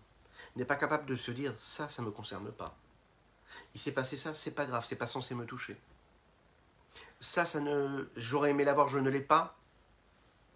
[0.57, 2.77] N'est pas capable de se dire ça, ça ne me concerne pas.
[3.75, 5.77] Il s'est passé ça, c'est pas grave, c'est pas censé me toucher.
[7.21, 9.57] Ça, ça ne, j'aurais aimé l'avoir, je ne l'ai pas.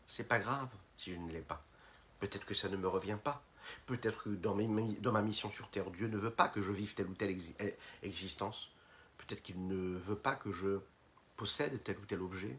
[0.06, 1.62] C'est pas grave si je ne l'ai pas.
[2.20, 3.42] Peut-être que ça ne me revient pas.
[3.86, 6.94] Peut-être que dans, dans, ma mission sur Terre, Dieu ne veut pas que je vive
[6.94, 8.70] telle ou telle eh, existence.
[9.18, 10.78] Peut-être qu'il ne veut pas que je
[11.36, 12.58] possède tel ou tel objet,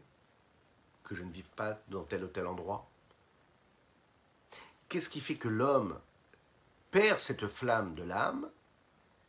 [1.04, 2.88] que je ne vive pas dans tel ou tel endroit.
[4.88, 5.98] Qu'est-ce qui fait que l'homme
[6.90, 8.48] perd cette flamme de l'âme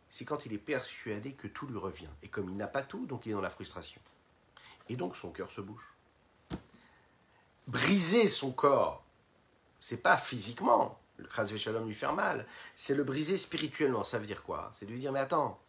[0.10, 2.10] C'est quand il est persuadé que tout lui revient.
[2.22, 4.02] Et comme il n'a pas tout, donc il est dans la frustration.
[4.88, 5.94] Et donc son cœur se bouge.
[7.68, 9.04] Briser son corps,
[9.80, 14.04] c'est pas physiquement, le Khazvé Shalom lui faire mal, c'est le briser spirituellement.
[14.04, 14.72] Ça veut dire quoi?
[14.74, 15.60] C'est de lui dire Mais attends,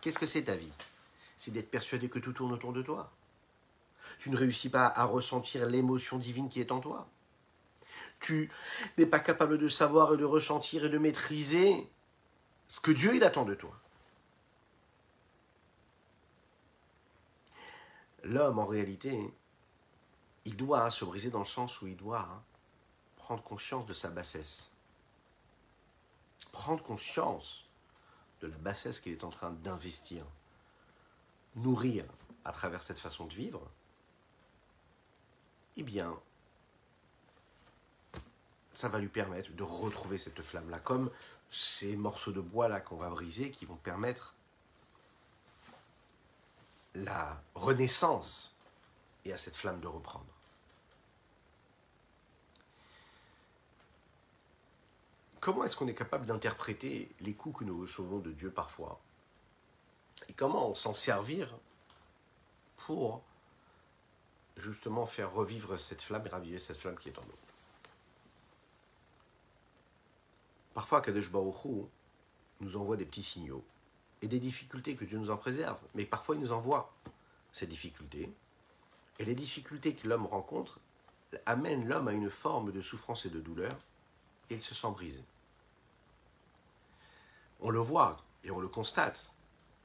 [0.00, 0.72] qu'est-ce que c'est ta vie?
[1.36, 3.12] C'est d'être persuadé que tout tourne autour de toi.
[4.18, 7.06] Tu ne réussis pas à ressentir l'émotion divine qui est en toi
[8.20, 8.50] tu
[8.98, 11.88] n'es pas capable de savoir et de ressentir et de maîtriser
[12.68, 13.78] ce que Dieu il attend de toi.
[18.24, 19.32] L'homme, en réalité,
[20.44, 22.42] il doit se briser dans le sens où il doit
[23.16, 24.70] prendre conscience de sa bassesse.
[26.52, 27.66] Prendre conscience
[28.40, 30.24] de la bassesse qu'il est en train d'investir,
[31.54, 32.04] nourrir
[32.44, 33.62] à travers cette façon de vivre,
[35.76, 36.18] eh bien,
[38.76, 41.10] ça va lui permettre de retrouver cette flamme-là, comme
[41.50, 44.34] ces morceaux de bois-là qu'on va briser qui vont permettre
[46.94, 48.54] la renaissance
[49.24, 50.26] et à cette flamme de reprendre.
[55.40, 59.00] Comment est-ce qu'on est capable d'interpréter les coups que nous recevons de Dieu parfois?
[60.28, 61.56] Et comment s'en servir
[62.76, 63.22] pour
[64.58, 67.45] justement faire revivre cette flamme et raviver cette flamme qui est en nous?
[70.76, 71.88] Parfois, Kadesh Baruch
[72.60, 73.64] nous envoie des petits signaux
[74.20, 75.78] et des difficultés que Dieu nous en préserve.
[75.94, 76.92] Mais parfois, il nous envoie
[77.50, 78.30] ces difficultés.
[79.18, 80.78] Et les difficultés que l'homme rencontre
[81.46, 83.72] amènent l'homme à une forme de souffrance et de douleur,
[84.50, 85.24] et il se sent brisé.
[87.60, 89.32] On le voit et on le constate.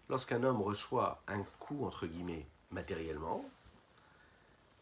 [0.10, 3.46] Lorsqu'un homme reçoit un coup, entre guillemets, matériellement,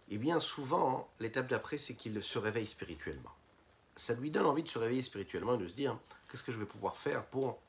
[0.09, 3.35] et eh bien souvent, l'étape d'après, c'est qu'il se réveille spirituellement
[3.99, 6.57] ça lui donne envie de se réveiller spirituellement et de se dire qu'est-ce que je
[6.57, 7.59] vais pouvoir faire pour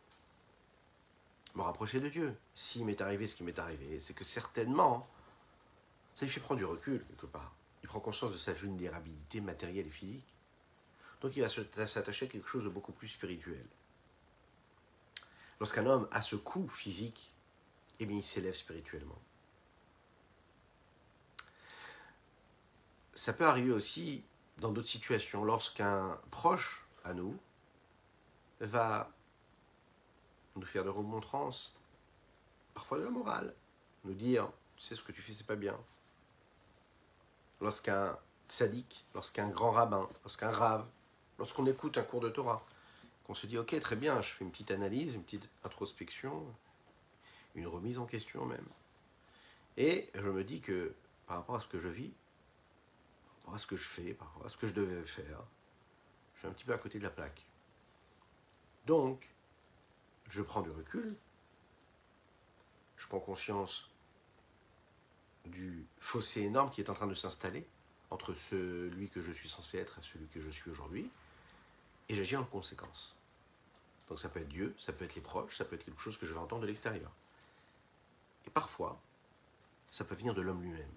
[1.56, 2.36] me rapprocher de Dieu?
[2.54, 5.08] S'il m'est arrivé ce qui m'est arrivé, c'est que certainement,
[6.14, 7.52] ça lui fait prendre du recul quelque part.
[7.82, 10.32] il prend conscience de sa vulnérabilité matérielle et physique.
[11.20, 13.66] Donc il va s'attacher à quelque chose de beaucoup plus spirituel.
[15.58, 17.32] Lorsqu'un homme a ce coup physique,
[17.98, 19.18] eh bien il s'élève spirituellement.
[23.14, 24.22] Ça peut arriver aussi
[24.60, 27.36] dans d'autres situations, lorsqu'un proche à nous
[28.60, 29.10] va
[30.54, 31.74] nous faire de remontrances,
[32.74, 33.54] parfois de la morale,
[34.04, 35.78] nous dire, tu sais ce que tu fais, c'est pas bien.
[37.60, 38.18] Lorsqu'un
[38.48, 40.86] sadique, lorsqu'un grand rabbin, lorsqu'un rave,
[41.38, 42.64] lorsqu'on écoute un cours de Torah,
[43.26, 46.44] qu'on se dit, ok, très bien, je fais une petite analyse, une petite introspection,
[47.54, 48.66] une remise en question même.
[49.78, 50.94] Et je me dis que
[51.26, 52.12] par rapport à ce que je vis,
[53.54, 55.42] à ce que je fais, à ce que je devais faire,
[56.34, 57.44] je suis un petit peu à côté de la plaque.
[58.86, 59.28] Donc,
[60.28, 61.16] je prends du recul,
[62.96, 63.90] je prends conscience
[65.44, 67.66] du fossé énorme qui est en train de s'installer
[68.10, 71.10] entre celui que je suis censé être et celui que je suis aujourd'hui,
[72.08, 73.16] et j'agis en conséquence.
[74.08, 76.18] Donc ça peut être Dieu, ça peut être les proches, ça peut être quelque chose
[76.18, 77.10] que je vais entendre de l'extérieur.
[78.46, 79.00] Et parfois,
[79.90, 80.90] ça peut venir de l'homme lui-même.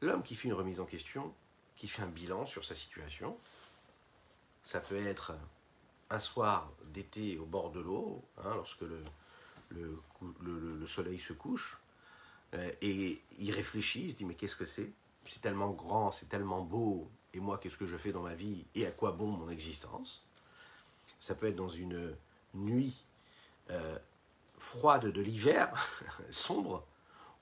[0.00, 1.34] L'homme qui fait une remise en question,
[1.76, 3.36] qui fait un bilan sur sa situation,
[4.62, 5.32] ça peut être
[6.10, 9.02] un soir d'été au bord de l'eau, hein, lorsque le,
[10.40, 11.78] le, soleil se couche,
[12.54, 14.90] euh, et il réfléchit, il se dit mais qu'est-ce que c'est?
[15.24, 18.64] C'est tellement grand, c'est tellement beau, et moi qu'est-ce que je fais dans ma vie,
[18.74, 20.24] et à quoi bon mon existence?
[21.20, 22.16] Ça peut être dans une
[22.54, 23.04] nuit
[23.70, 23.98] euh,
[24.58, 25.70] froide de l'hiver,
[26.30, 26.86] sombre,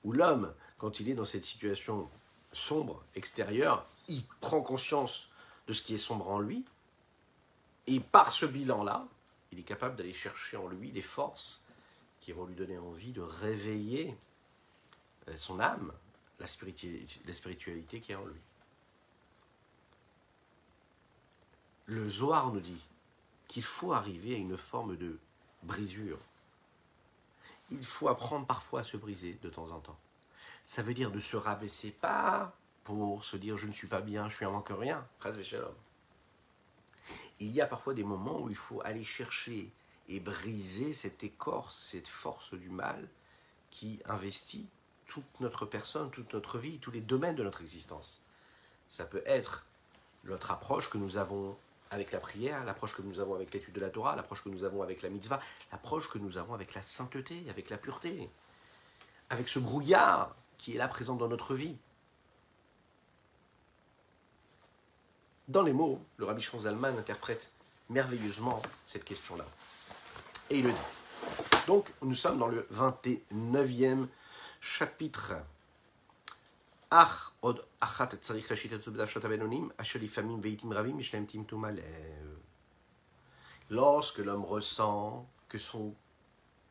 [0.03, 2.09] où l'homme, quand il est dans cette situation
[2.51, 5.29] sombre extérieure, il prend conscience
[5.67, 6.65] de ce qui est sombre en lui,
[7.87, 9.07] et par ce bilan-là,
[9.51, 11.65] il est capable d'aller chercher en lui des forces
[12.19, 14.17] qui vont lui donner envie de réveiller
[15.29, 15.93] euh, son âme,
[16.39, 18.39] la spiritualité qui est en lui.
[21.85, 22.83] Le Zohar nous dit
[23.47, 25.17] qu'il faut arriver à une forme de
[25.63, 26.19] brisure.
[27.69, 29.97] Il faut apprendre parfois à se briser de temps en temps.
[30.67, 32.53] Ça veut dire de se rabaisser, pas
[32.83, 35.07] pour se dire je ne suis pas bien, je suis un manque rien,
[37.39, 39.71] il y a parfois des moments où il faut aller chercher
[40.09, 43.07] et briser cette écorce, cette force du mal
[43.69, 44.67] qui investit
[45.05, 48.21] toute notre personne, toute notre vie, tous les domaines de notre existence.
[48.89, 49.65] Ça peut être
[50.25, 51.57] notre approche que nous avons
[51.91, 54.65] avec la prière, l'approche que nous avons avec l'étude de la Torah, l'approche que nous
[54.65, 55.39] avons avec la mitzvah,
[55.71, 58.29] l'approche que nous avons avec la sainteté, avec la pureté,
[59.29, 61.75] avec ce brouillard qui est là présent dans notre vie.
[65.47, 67.51] Dans les mots, le rabbi Zalman interprète
[67.89, 69.45] merveilleusement cette question-là.
[70.49, 70.77] Et il le dit.
[71.67, 74.07] Donc, nous sommes dans le 29e
[74.59, 75.33] chapitre.
[83.69, 85.93] Lorsque l'homme ressent que son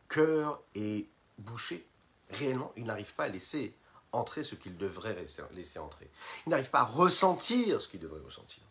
[0.09, 1.07] cœur est
[1.39, 1.87] bouché,
[2.31, 3.75] réellement, il n'arrive pas à laisser
[4.13, 5.17] entrer ce qu'il devrait
[5.53, 6.11] laisser entrer.
[6.47, 8.63] Il n'arrive pas à ressentir ce qu'il devrait ressentir.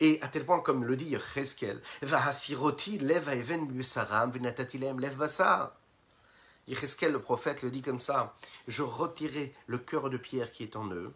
[0.00, 2.14] Et à tel point, comme le dit Cheskel, lev
[4.98, 5.72] lev basar.
[6.68, 8.36] Yecheskel, le prophète, le dit comme ça
[8.68, 11.12] Je retirerai le cœur de pierre qui est en eux,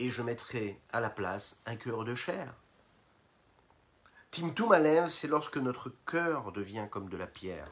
[0.00, 2.54] et je mettrai à la place un cœur de chair.
[4.30, 7.70] Timtum alev, c'est lorsque notre cœur devient comme de la pierre.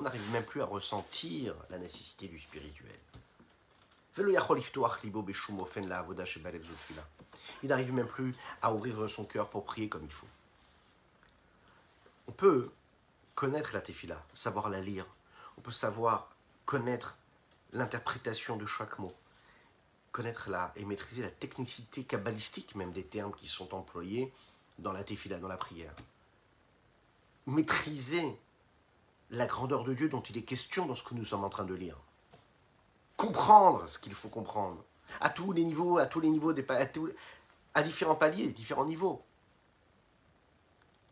[0.00, 2.98] On n'arrive même plus à ressentir la nécessité du spirituel.
[7.62, 10.26] Il n'arrive même plus à ouvrir son cœur pour prier comme il faut.
[12.28, 12.70] On peut
[13.34, 15.04] connaître la tefila, savoir la lire.
[15.58, 16.34] On peut savoir
[16.64, 17.18] connaître
[17.74, 19.12] l'interprétation de chaque mot.
[20.12, 24.32] Connaître la, et maîtriser la technicité kabbalistique même des termes qui sont employés
[24.78, 25.92] dans la tefila, dans la prière.
[27.44, 28.34] Maîtriser
[29.30, 31.64] la grandeur de Dieu dont il est question dans ce que nous sommes en train
[31.64, 31.96] de lire
[33.20, 34.82] comprendre ce qu'il faut comprendre.
[35.20, 36.88] À tous les niveaux, à tous les niveaux, des, à,
[37.74, 39.22] à différents paliers, différents niveaux.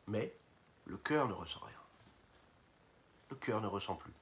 [0.07, 0.35] Mais
[0.87, 1.83] le cœur ne ressent rien.
[3.29, 4.15] Le cœur ne ressent plus.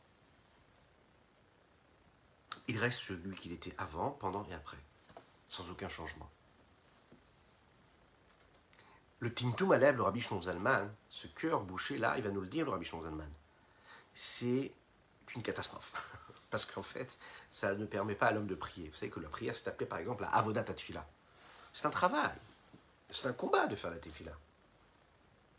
[2.66, 4.82] Il reste celui qu'il était avant, pendant et après,
[5.46, 6.28] sans aucun changement.
[9.20, 12.64] Le Timtum Alev, le Rabbi Zalman, ce cœur bouché là, il va nous le dire,
[12.64, 13.30] le Rabbi Zalman,
[14.16, 14.72] c'est
[15.36, 15.92] une catastrophe.
[16.50, 17.18] Parce qu'en fait,
[17.50, 18.88] ça ne permet pas à l'homme de prier.
[18.88, 21.06] Vous savez que la prière, c'est appelé par exemple la avodat tefila.
[21.74, 22.34] C'est un travail.
[23.10, 24.32] C'est un combat de faire la tefila.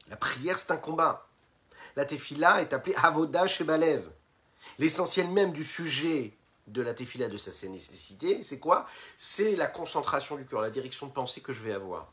[0.07, 1.27] La prière, c'est un combat.
[1.95, 4.09] La tefila est appelée avoda shebalev.
[4.79, 6.33] L'essentiel même du sujet
[6.65, 8.87] de la tefila de sa nécessité, c'est quoi?
[9.15, 12.11] C'est la concentration du cœur, la direction de pensée que je vais avoir.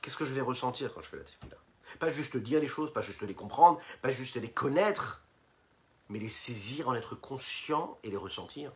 [0.00, 1.56] Qu'est-ce que je vais ressentir quand je fais la tefila?
[1.98, 5.21] Pas juste dire les choses, pas juste les comprendre, pas juste les connaître,
[6.08, 8.72] mais les saisir, en être conscient et les ressentir.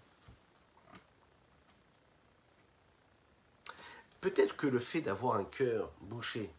[4.21, 6.51] Peut-être que le fait d'avoir un cœur bouché,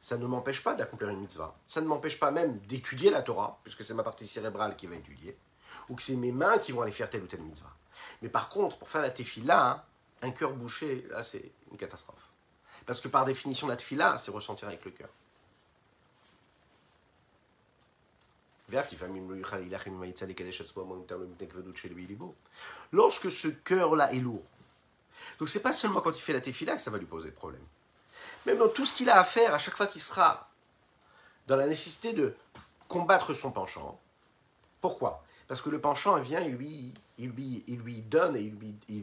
[0.00, 1.58] ça ne m'empêche pas d'accomplir une mitzvah.
[1.66, 4.96] Ça ne m'empêche pas même d'étudier la Torah, puisque c'est ma partie cérébrale qui va
[4.96, 5.36] étudier,
[5.88, 7.74] ou que c'est mes mains qui vont aller faire telle ou telle mitzvah.
[8.22, 9.86] Mais par contre, pour faire la tefila,
[10.22, 12.30] un cœur bouché, là, c'est une catastrophe.
[12.86, 15.10] Parce que par définition, la tefila, c'est ressentir avec le cœur.
[22.92, 24.42] Lorsque ce cœur-là est lourd,
[25.38, 27.64] donc c'est pas seulement quand il fait la tefila que ça va lui poser problème.
[28.46, 30.48] Même dans tout ce qu'il a à faire, à chaque fois qu'il sera
[31.46, 32.34] dans la nécessité de
[32.88, 34.00] combattre son penchant.
[34.80, 35.22] Pourquoi?
[35.48, 38.54] Parce que le penchant vient, il lui, il lui, donne il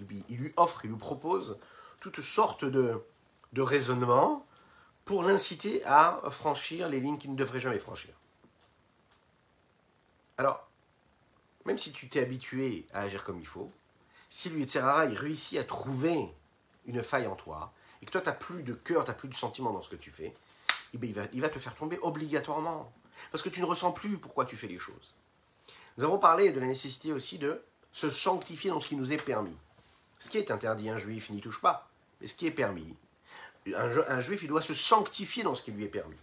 [0.05, 1.57] lui, offre, il lui propose
[1.99, 3.01] toutes sortes de
[3.55, 4.45] raisonnements
[5.05, 8.13] pour l'inciter à franchir les lignes qu'il ne devrait jamais franchir.
[10.37, 10.67] Alors,
[11.65, 13.71] même si tu t'es habitué à agir comme il faut,
[14.29, 16.33] si lui, etc., il réussit à trouver
[16.85, 19.29] une faille en toi, et que toi, tu n'as plus de cœur, tu n'as plus
[19.29, 20.33] de sentiment dans ce que tu fais,
[20.93, 22.91] eh va, il va te faire tomber obligatoirement.
[23.31, 25.15] Parce que tu ne ressens plus pourquoi tu fais les choses.
[25.97, 29.17] Nous avons parlé de la nécessité aussi de se sanctifier dans ce qui nous est
[29.17, 29.57] permis.
[30.19, 31.89] Ce qui est interdit, un juif n'y touche pas.
[32.21, 32.95] Mais ce qui est permis,
[33.75, 36.17] un, juif, il doit se sanctifier dans ce qui lui est permis.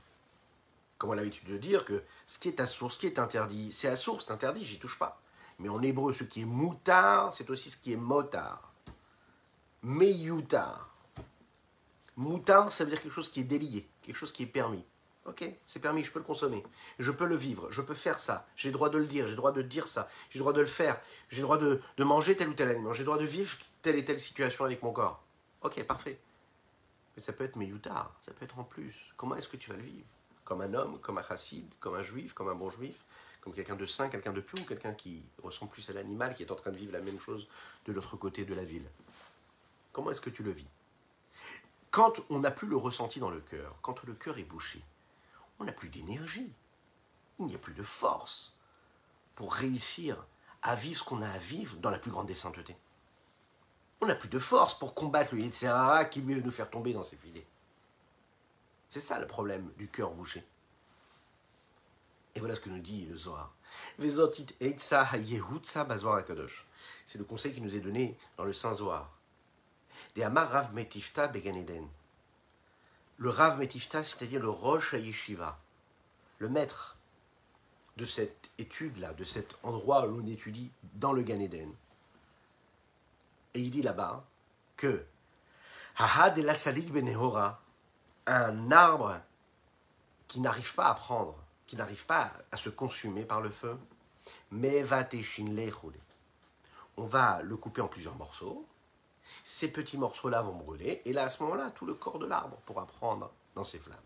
[1.04, 3.18] Comme on a l'habitude de dire que ce qui est à source, ce qui est
[3.18, 5.20] interdit, c'est à source, c'est interdit, j'y touche pas.
[5.58, 8.72] Mais en hébreu, ce qui est moutard, c'est aussi ce qui est motard.
[9.82, 10.88] Meyutar.
[12.16, 14.82] Moutard, ça veut dire quelque chose qui est délié, quelque chose qui est permis.
[15.26, 16.64] Ok, c'est permis, je peux le consommer.
[16.98, 18.46] Je peux le vivre, je peux faire ça.
[18.56, 20.08] J'ai le droit de le dire, j'ai le droit de dire ça.
[20.30, 20.98] J'ai le droit de le faire.
[21.28, 22.94] J'ai le droit de, manger tel ou tel aliment.
[22.94, 25.22] J'ai le droit de vivre telle et telle situation avec mon corps.
[25.60, 26.18] Ok, parfait.
[27.14, 28.94] Mais ça peut être meyutar, ça peut être en plus.
[29.18, 30.06] Comment est-ce que tu vas le vivre?
[30.44, 33.04] Comme un homme, comme un chassid, comme un juif, comme un bon juif
[33.44, 36.50] comme quelqu'un de sain, quelqu'un de pur, quelqu'un qui ressemble plus à l'animal, qui est
[36.50, 37.46] en train de vivre la même chose
[37.84, 38.88] de l'autre côté de la ville.
[39.92, 40.66] Comment est-ce que tu le vis?
[41.90, 44.82] Quand on n'a plus le ressenti dans le cœur, quand le cœur est bouché,
[45.60, 46.50] on n'a plus d'énergie,
[47.38, 48.56] il n'y a plus de force
[49.34, 50.24] pour réussir
[50.62, 52.76] à vivre ce qu'on a à vivre dans la plus grande des saintetés.
[54.00, 57.02] On n'a plus de force pour combattre le Yetzirara qui veut nous faire tomber dans
[57.02, 57.46] ses filets.
[58.88, 60.44] C'est ça le problème du cœur bouché.
[62.34, 63.54] Et voilà ce que nous dit le Zohar.
[67.06, 69.10] C'est le conseil qui nous est donné dans le Saint Zohar.
[70.16, 71.32] Rav Metifta
[73.16, 75.58] Le Rav Metifta, c'est-à-dire le Rosh Yeshiva,
[76.38, 76.96] le maître
[77.96, 81.72] de cette étude-là, de cet endroit où on étudie dans le Gan Eden.
[83.54, 84.24] Et il dit là-bas
[84.76, 85.04] que
[86.90, 87.62] Benehora,
[88.26, 89.20] un arbre
[90.28, 93.78] qui n'arrive pas à prendre qui n'arrive pas à se consumer par le feu,
[94.50, 95.06] mais va
[96.96, 98.66] On va le couper en plusieurs morceaux.
[99.42, 102.56] Ces petits morceaux-là vont brûler, et là, à ce moment-là, tout le corps de l'arbre
[102.66, 103.98] pourra prendre dans ses flammes.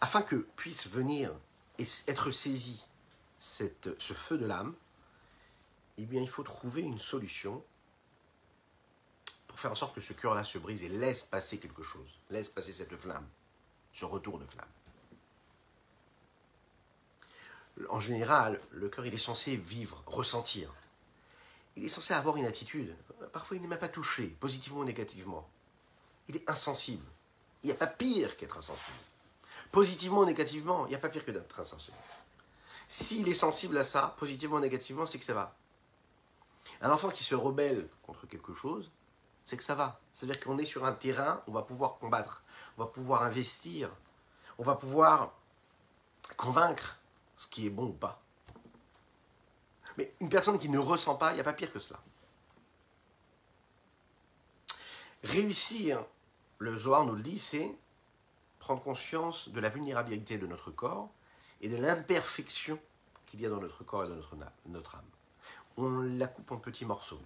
[0.00, 1.30] Afin que puisse venir
[1.78, 2.84] et être saisi
[3.38, 3.68] ce
[4.14, 4.74] feu de l'âme,
[5.98, 7.62] eh il faut trouver une solution
[9.54, 12.48] pour faire en sorte que ce cœur-là se brise et laisse passer quelque chose, laisse
[12.48, 13.24] passer cette flamme,
[13.92, 14.66] ce retour de flamme.
[17.88, 20.74] En général, le cœur, il est censé vivre, ressentir.
[21.76, 22.96] Il est censé avoir une attitude.
[23.32, 25.48] Parfois, il n'est même pas touché, positivement ou négativement.
[26.26, 27.06] Il est insensible.
[27.62, 28.98] Il n'y a pas pire qu'être insensible.
[29.70, 31.96] Positivement ou négativement, il n'y a pas pire que d'être insensible.
[32.88, 35.56] S'il est sensible à ça, positivement ou négativement, c'est que ça va.
[36.80, 38.90] Un enfant qui se rebelle contre quelque chose,
[39.44, 40.00] c'est que ça va.
[40.12, 42.44] C'est-à-dire qu'on est sur un terrain, on va pouvoir combattre,
[42.76, 43.90] on va pouvoir investir,
[44.58, 45.32] on va pouvoir
[46.36, 46.98] convaincre
[47.36, 48.20] ce qui est bon ou pas.
[49.96, 52.00] Mais une personne qui ne ressent pas, il n'y a pas pire que cela.
[55.22, 56.04] Réussir,
[56.58, 57.74] le Zohar nous le dit, c'est
[58.58, 61.10] prendre conscience de la vulnérabilité de notre corps
[61.60, 62.78] et de l'imperfection
[63.26, 64.36] qu'il y a dans notre corps et dans notre,
[64.66, 65.04] notre âme.
[65.76, 67.20] On la coupe en petits morceaux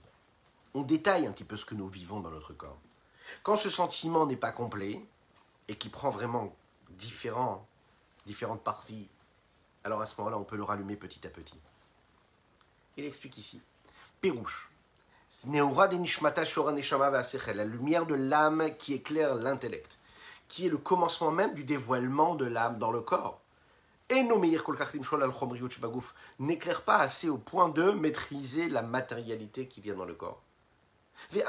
[0.75, 2.79] on détaille un petit peu ce que nous vivons dans notre corps.
[3.43, 5.03] Quand ce sentiment n'est pas complet
[5.69, 6.55] et qui prend vraiment
[6.91, 9.09] différentes parties,
[9.85, 11.59] alors à ce moment-là, on peut le rallumer petit à petit.
[12.97, 13.61] Il explique ici.
[14.21, 14.71] Pérouche.
[15.31, 15.63] La
[17.65, 19.99] lumière de l'âme qui éclaire l'intellect,
[20.49, 23.41] qui est le commencement même du dévoilement de l'âme dans le corps.
[24.11, 24.27] Et
[26.39, 30.41] n'éclaire pas assez au point de maîtriser la matérialité qui vient dans le corps.
[31.35, 31.43] Et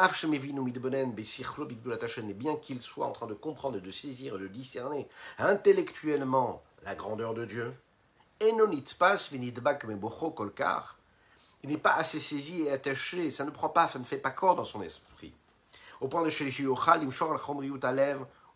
[2.33, 5.07] bien qu'il soit en train de comprendre, de saisir et de discerner
[5.37, 7.73] intellectuellement la grandeur de Dieu,
[8.41, 8.55] il
[11.69, 14.55] n'est pas assez saisi et attaché, ça ne prend pas, ça ne fait pas corps
[14.55, 15.33] dans son esprit.
[15.99, 16.29] Au point de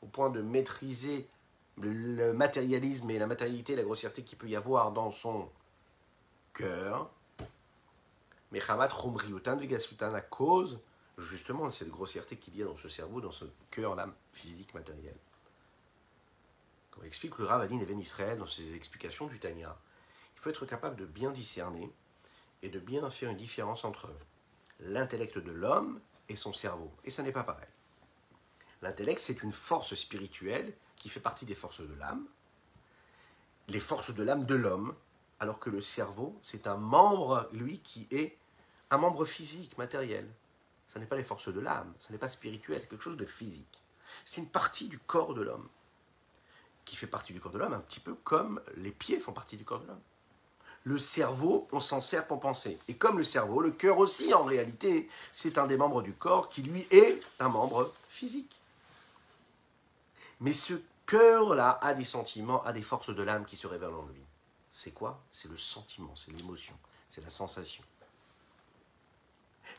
[0.01, 1.27] au point de maîtriser
[1.81, 5.49] le matérialisme et la matérialité, la grossièreté qu'il peut y avoir dans son
[6.53, 7.09] cœur.
[8.53, 10.79] À cause
[11.17, 15.17] justement cette grossièreté qu'il y a dans ce cerveau, dans ce cœur, l'âme physique, matérielle.
[16.91, 19.77] Comme explique le Ravadin Even Israël dans ses explications du Tanya,
[20.35, 21.91] il faut être capable de bien discerner
[22.61, 24.11] et de bien faire une différence entre
[24.79, 25.99] l'intellect de l'homme
[26.29, 26.91] et son cerveau.
[27.03, 27.67] Et ça n'est pas pareil.
[28.81, 32.25] L'intellect, c'est une force spirituelle qui fait partie des forces de l'âme,
[33.69, 34.93] les forces de l'âme de l'homme,
[35.39, 38.37] alors que le cerveau, c'est un membre, lui, qui est
[38.89, 40.29] un membre physique, matériel.
[40.93, 43.25] Ce n'est pas les forces de l'âme, ce n'est pas spirituel, c'est quelque chose de
[43.25, 43.81] physique.
[44.25, 45.67] C'est une partie du corps de l'homme,
[46.85, 49.57] qui fait partie du corps de l'homme, un petit peu comme les pieds font partie
[49.57, 50.01] du corps de l'homme.
[50.83, 52.77] Le cerveau, on s'en sert pour penser.
[52.87, 56.49] Et comme le cerveau, le cœur aussi, en réalité, c'est un des membres du corps
[56.49, 58.55] qui, lui, est un membre physique.
[60.41, 60.73] Mais ce
[61.07, 64.21] cœur-là a des sentiments, a des forces de l'âme qui se révèlent en lui.
[64.71, 65.23] C'est quoi?
[65.31, 66.77] C'est le sentiment, c'est l'émotion,
[67.09, 67.83] c'est la sensation.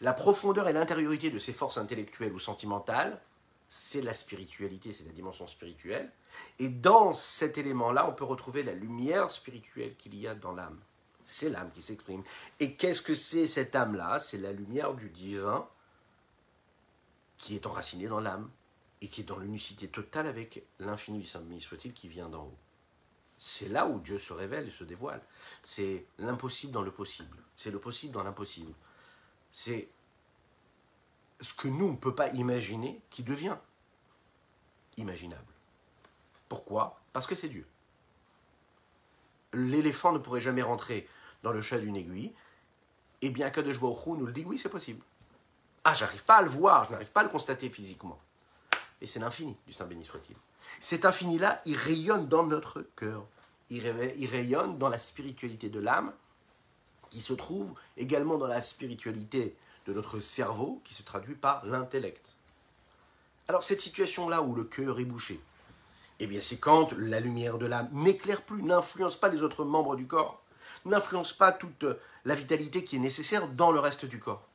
[0.01, 3.21] La profondeur et l'intériorité de ces forces intellectuelles ou sentimentales,
[3.69, 6.11] c'est la spiritualité, c'est la dimension spirituelle.
[6.59, 10.79] Et dans cet élément-là, on peut retrouver la lumière spirituelle qu'il y a dans l'âme.
[11.27, 12.23] C'est l'âme qui s'exprime.
[12.61, 14.21] Et qu'est-ce que c'est cette âme-là?
[14.21, 15.67] C'est la lumière du divin
[17.39, 18.51] qui est enracinée dans l'âme
[19.01, 22.59] et qui est dans l'unicité totale avec l'infini Saint-Béni soit-il qui vient d'en haut.
[23.37, 25.21] C'est là où Dieu se révèle et se dévoile.
[25.63, 27.37] C'est l'impossible dans le possible.
[27.57, 28.73] C'est le possible dans l'impossible.
[29.57, 29.89] C'est
[31.41, 33.57] ce que nous, ne peut pas imaginer qui devient
[34.97, 35.45] imaginable.
[36.49, 37.01] Pourquoi?
[37.13, 37.65] Parce que c'est Dieu.
[39.53, 41.09] L'éléphant ne pourrait jamais rentrer
[41.45, 42.33] dans le chat d'une aiguille.
[43.23, 45.05] Et bien Kadosh Baruch nous le dit, oui, c'est possible.
[45.85, 48.19] Ah, j'arrive pas à le voir, je n'arrive pas à le constater physiquement
[49.05, 50.35] et c'est l'infini du Saint béni soit-il.
[50.81, 53.27] Cet infini-là, il rayonne dans notre cœur,
[53.69, 53.87] il,
[54.27, 56.13] rayonne dans la spiritualité de l'âme,
[57.15, 59.55] qui se trouve également dans la spiritualité
[59.87, 62.27] de notre cerveau, qui se traduit par l'intellect.
[63.47, 65.41] Alors cette situation-là où le cœur est bouché,
[66.19, 69.95] eh bien c'est quand la lumière de l'âme n'éclaire plus, n'influence pas les autres membres
[69.95, 70.43] du corps,
[70.85, 71.87] n'influence pas toute
[72.25, 74.49] la vitalité qui est nécessaire dans le reste du corps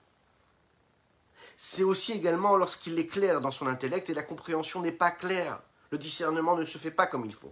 [1.62, 5.60] c'est aussi également lorsqu'il est clair dans son intellect et la compréhension n'est pas claire.
[5.92, 7.52] Le discernement ne se fait pas comme il faut.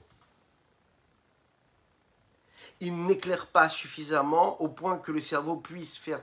[2.80, 6.22] Il n'éclaire pas suffisamment au point que le cerveau puisse faire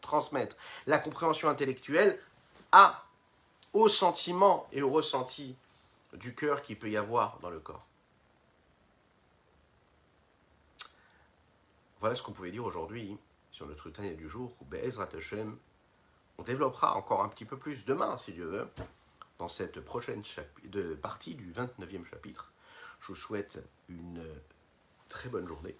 [0.00, 2.18] transmettre la compréhension intellectuelle
[2.72, 3.04] à,
[3.72, 5.56] au sentiment et au ressenti
[6.12, 7.86] du cœur qu'il peut y avoir dans le corps.
[12.00, 13.16] Voilà ce qu'on pouvait dire aujourd'hui
[13.50, 15.56] sur notre Tanya du jour, où Be'ezrat Hashem,
[16.36, 18.68] on développera encore un petit peu plus demain, si Dieu veut,
[19.38, 20.22] dans cette prochaine
[21.00, 22.52] partie du 29e chapitre.
[23.00, 24.22] Je vous souhaite une
[25.08, 25.74] très bonne journée.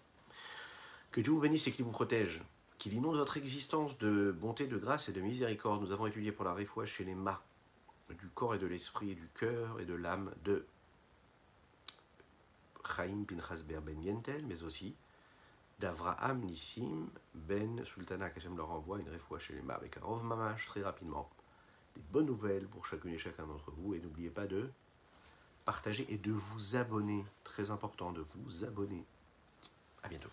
[1.11, 2.42] Que Dieu vous bénisse et qu'il vous protège.
[2.78, 5.82] Qu'il inonde votre existence de bonté, de grâce et de miséricorde.
[5.82, 7.42] Nous avons étudié pour la réfoua chez les mâts,
[8.11, 10.66] du corps et de l'esprit, et du cœur et de l'âme de
[12.84, 14.94] Chaim Pinchas Ben Yentel, mais aussi
[15.78, 20.24] d'Avraham Nissim Ben Sultana qu'Hachem leur envoie une fois chez les mains avec un Rov
[20.24, 21.28] Mamash très rapidement.
[21.94, 24.70] Des bonnes nouvelles pour chacune et chacun d'entre vous et n'oubliez pas de
[25.64, 27.24] partager et de vous abonner.
[27.44, 29.04] Très important de vous abonner.
[30.02, 30.30] À bientôt.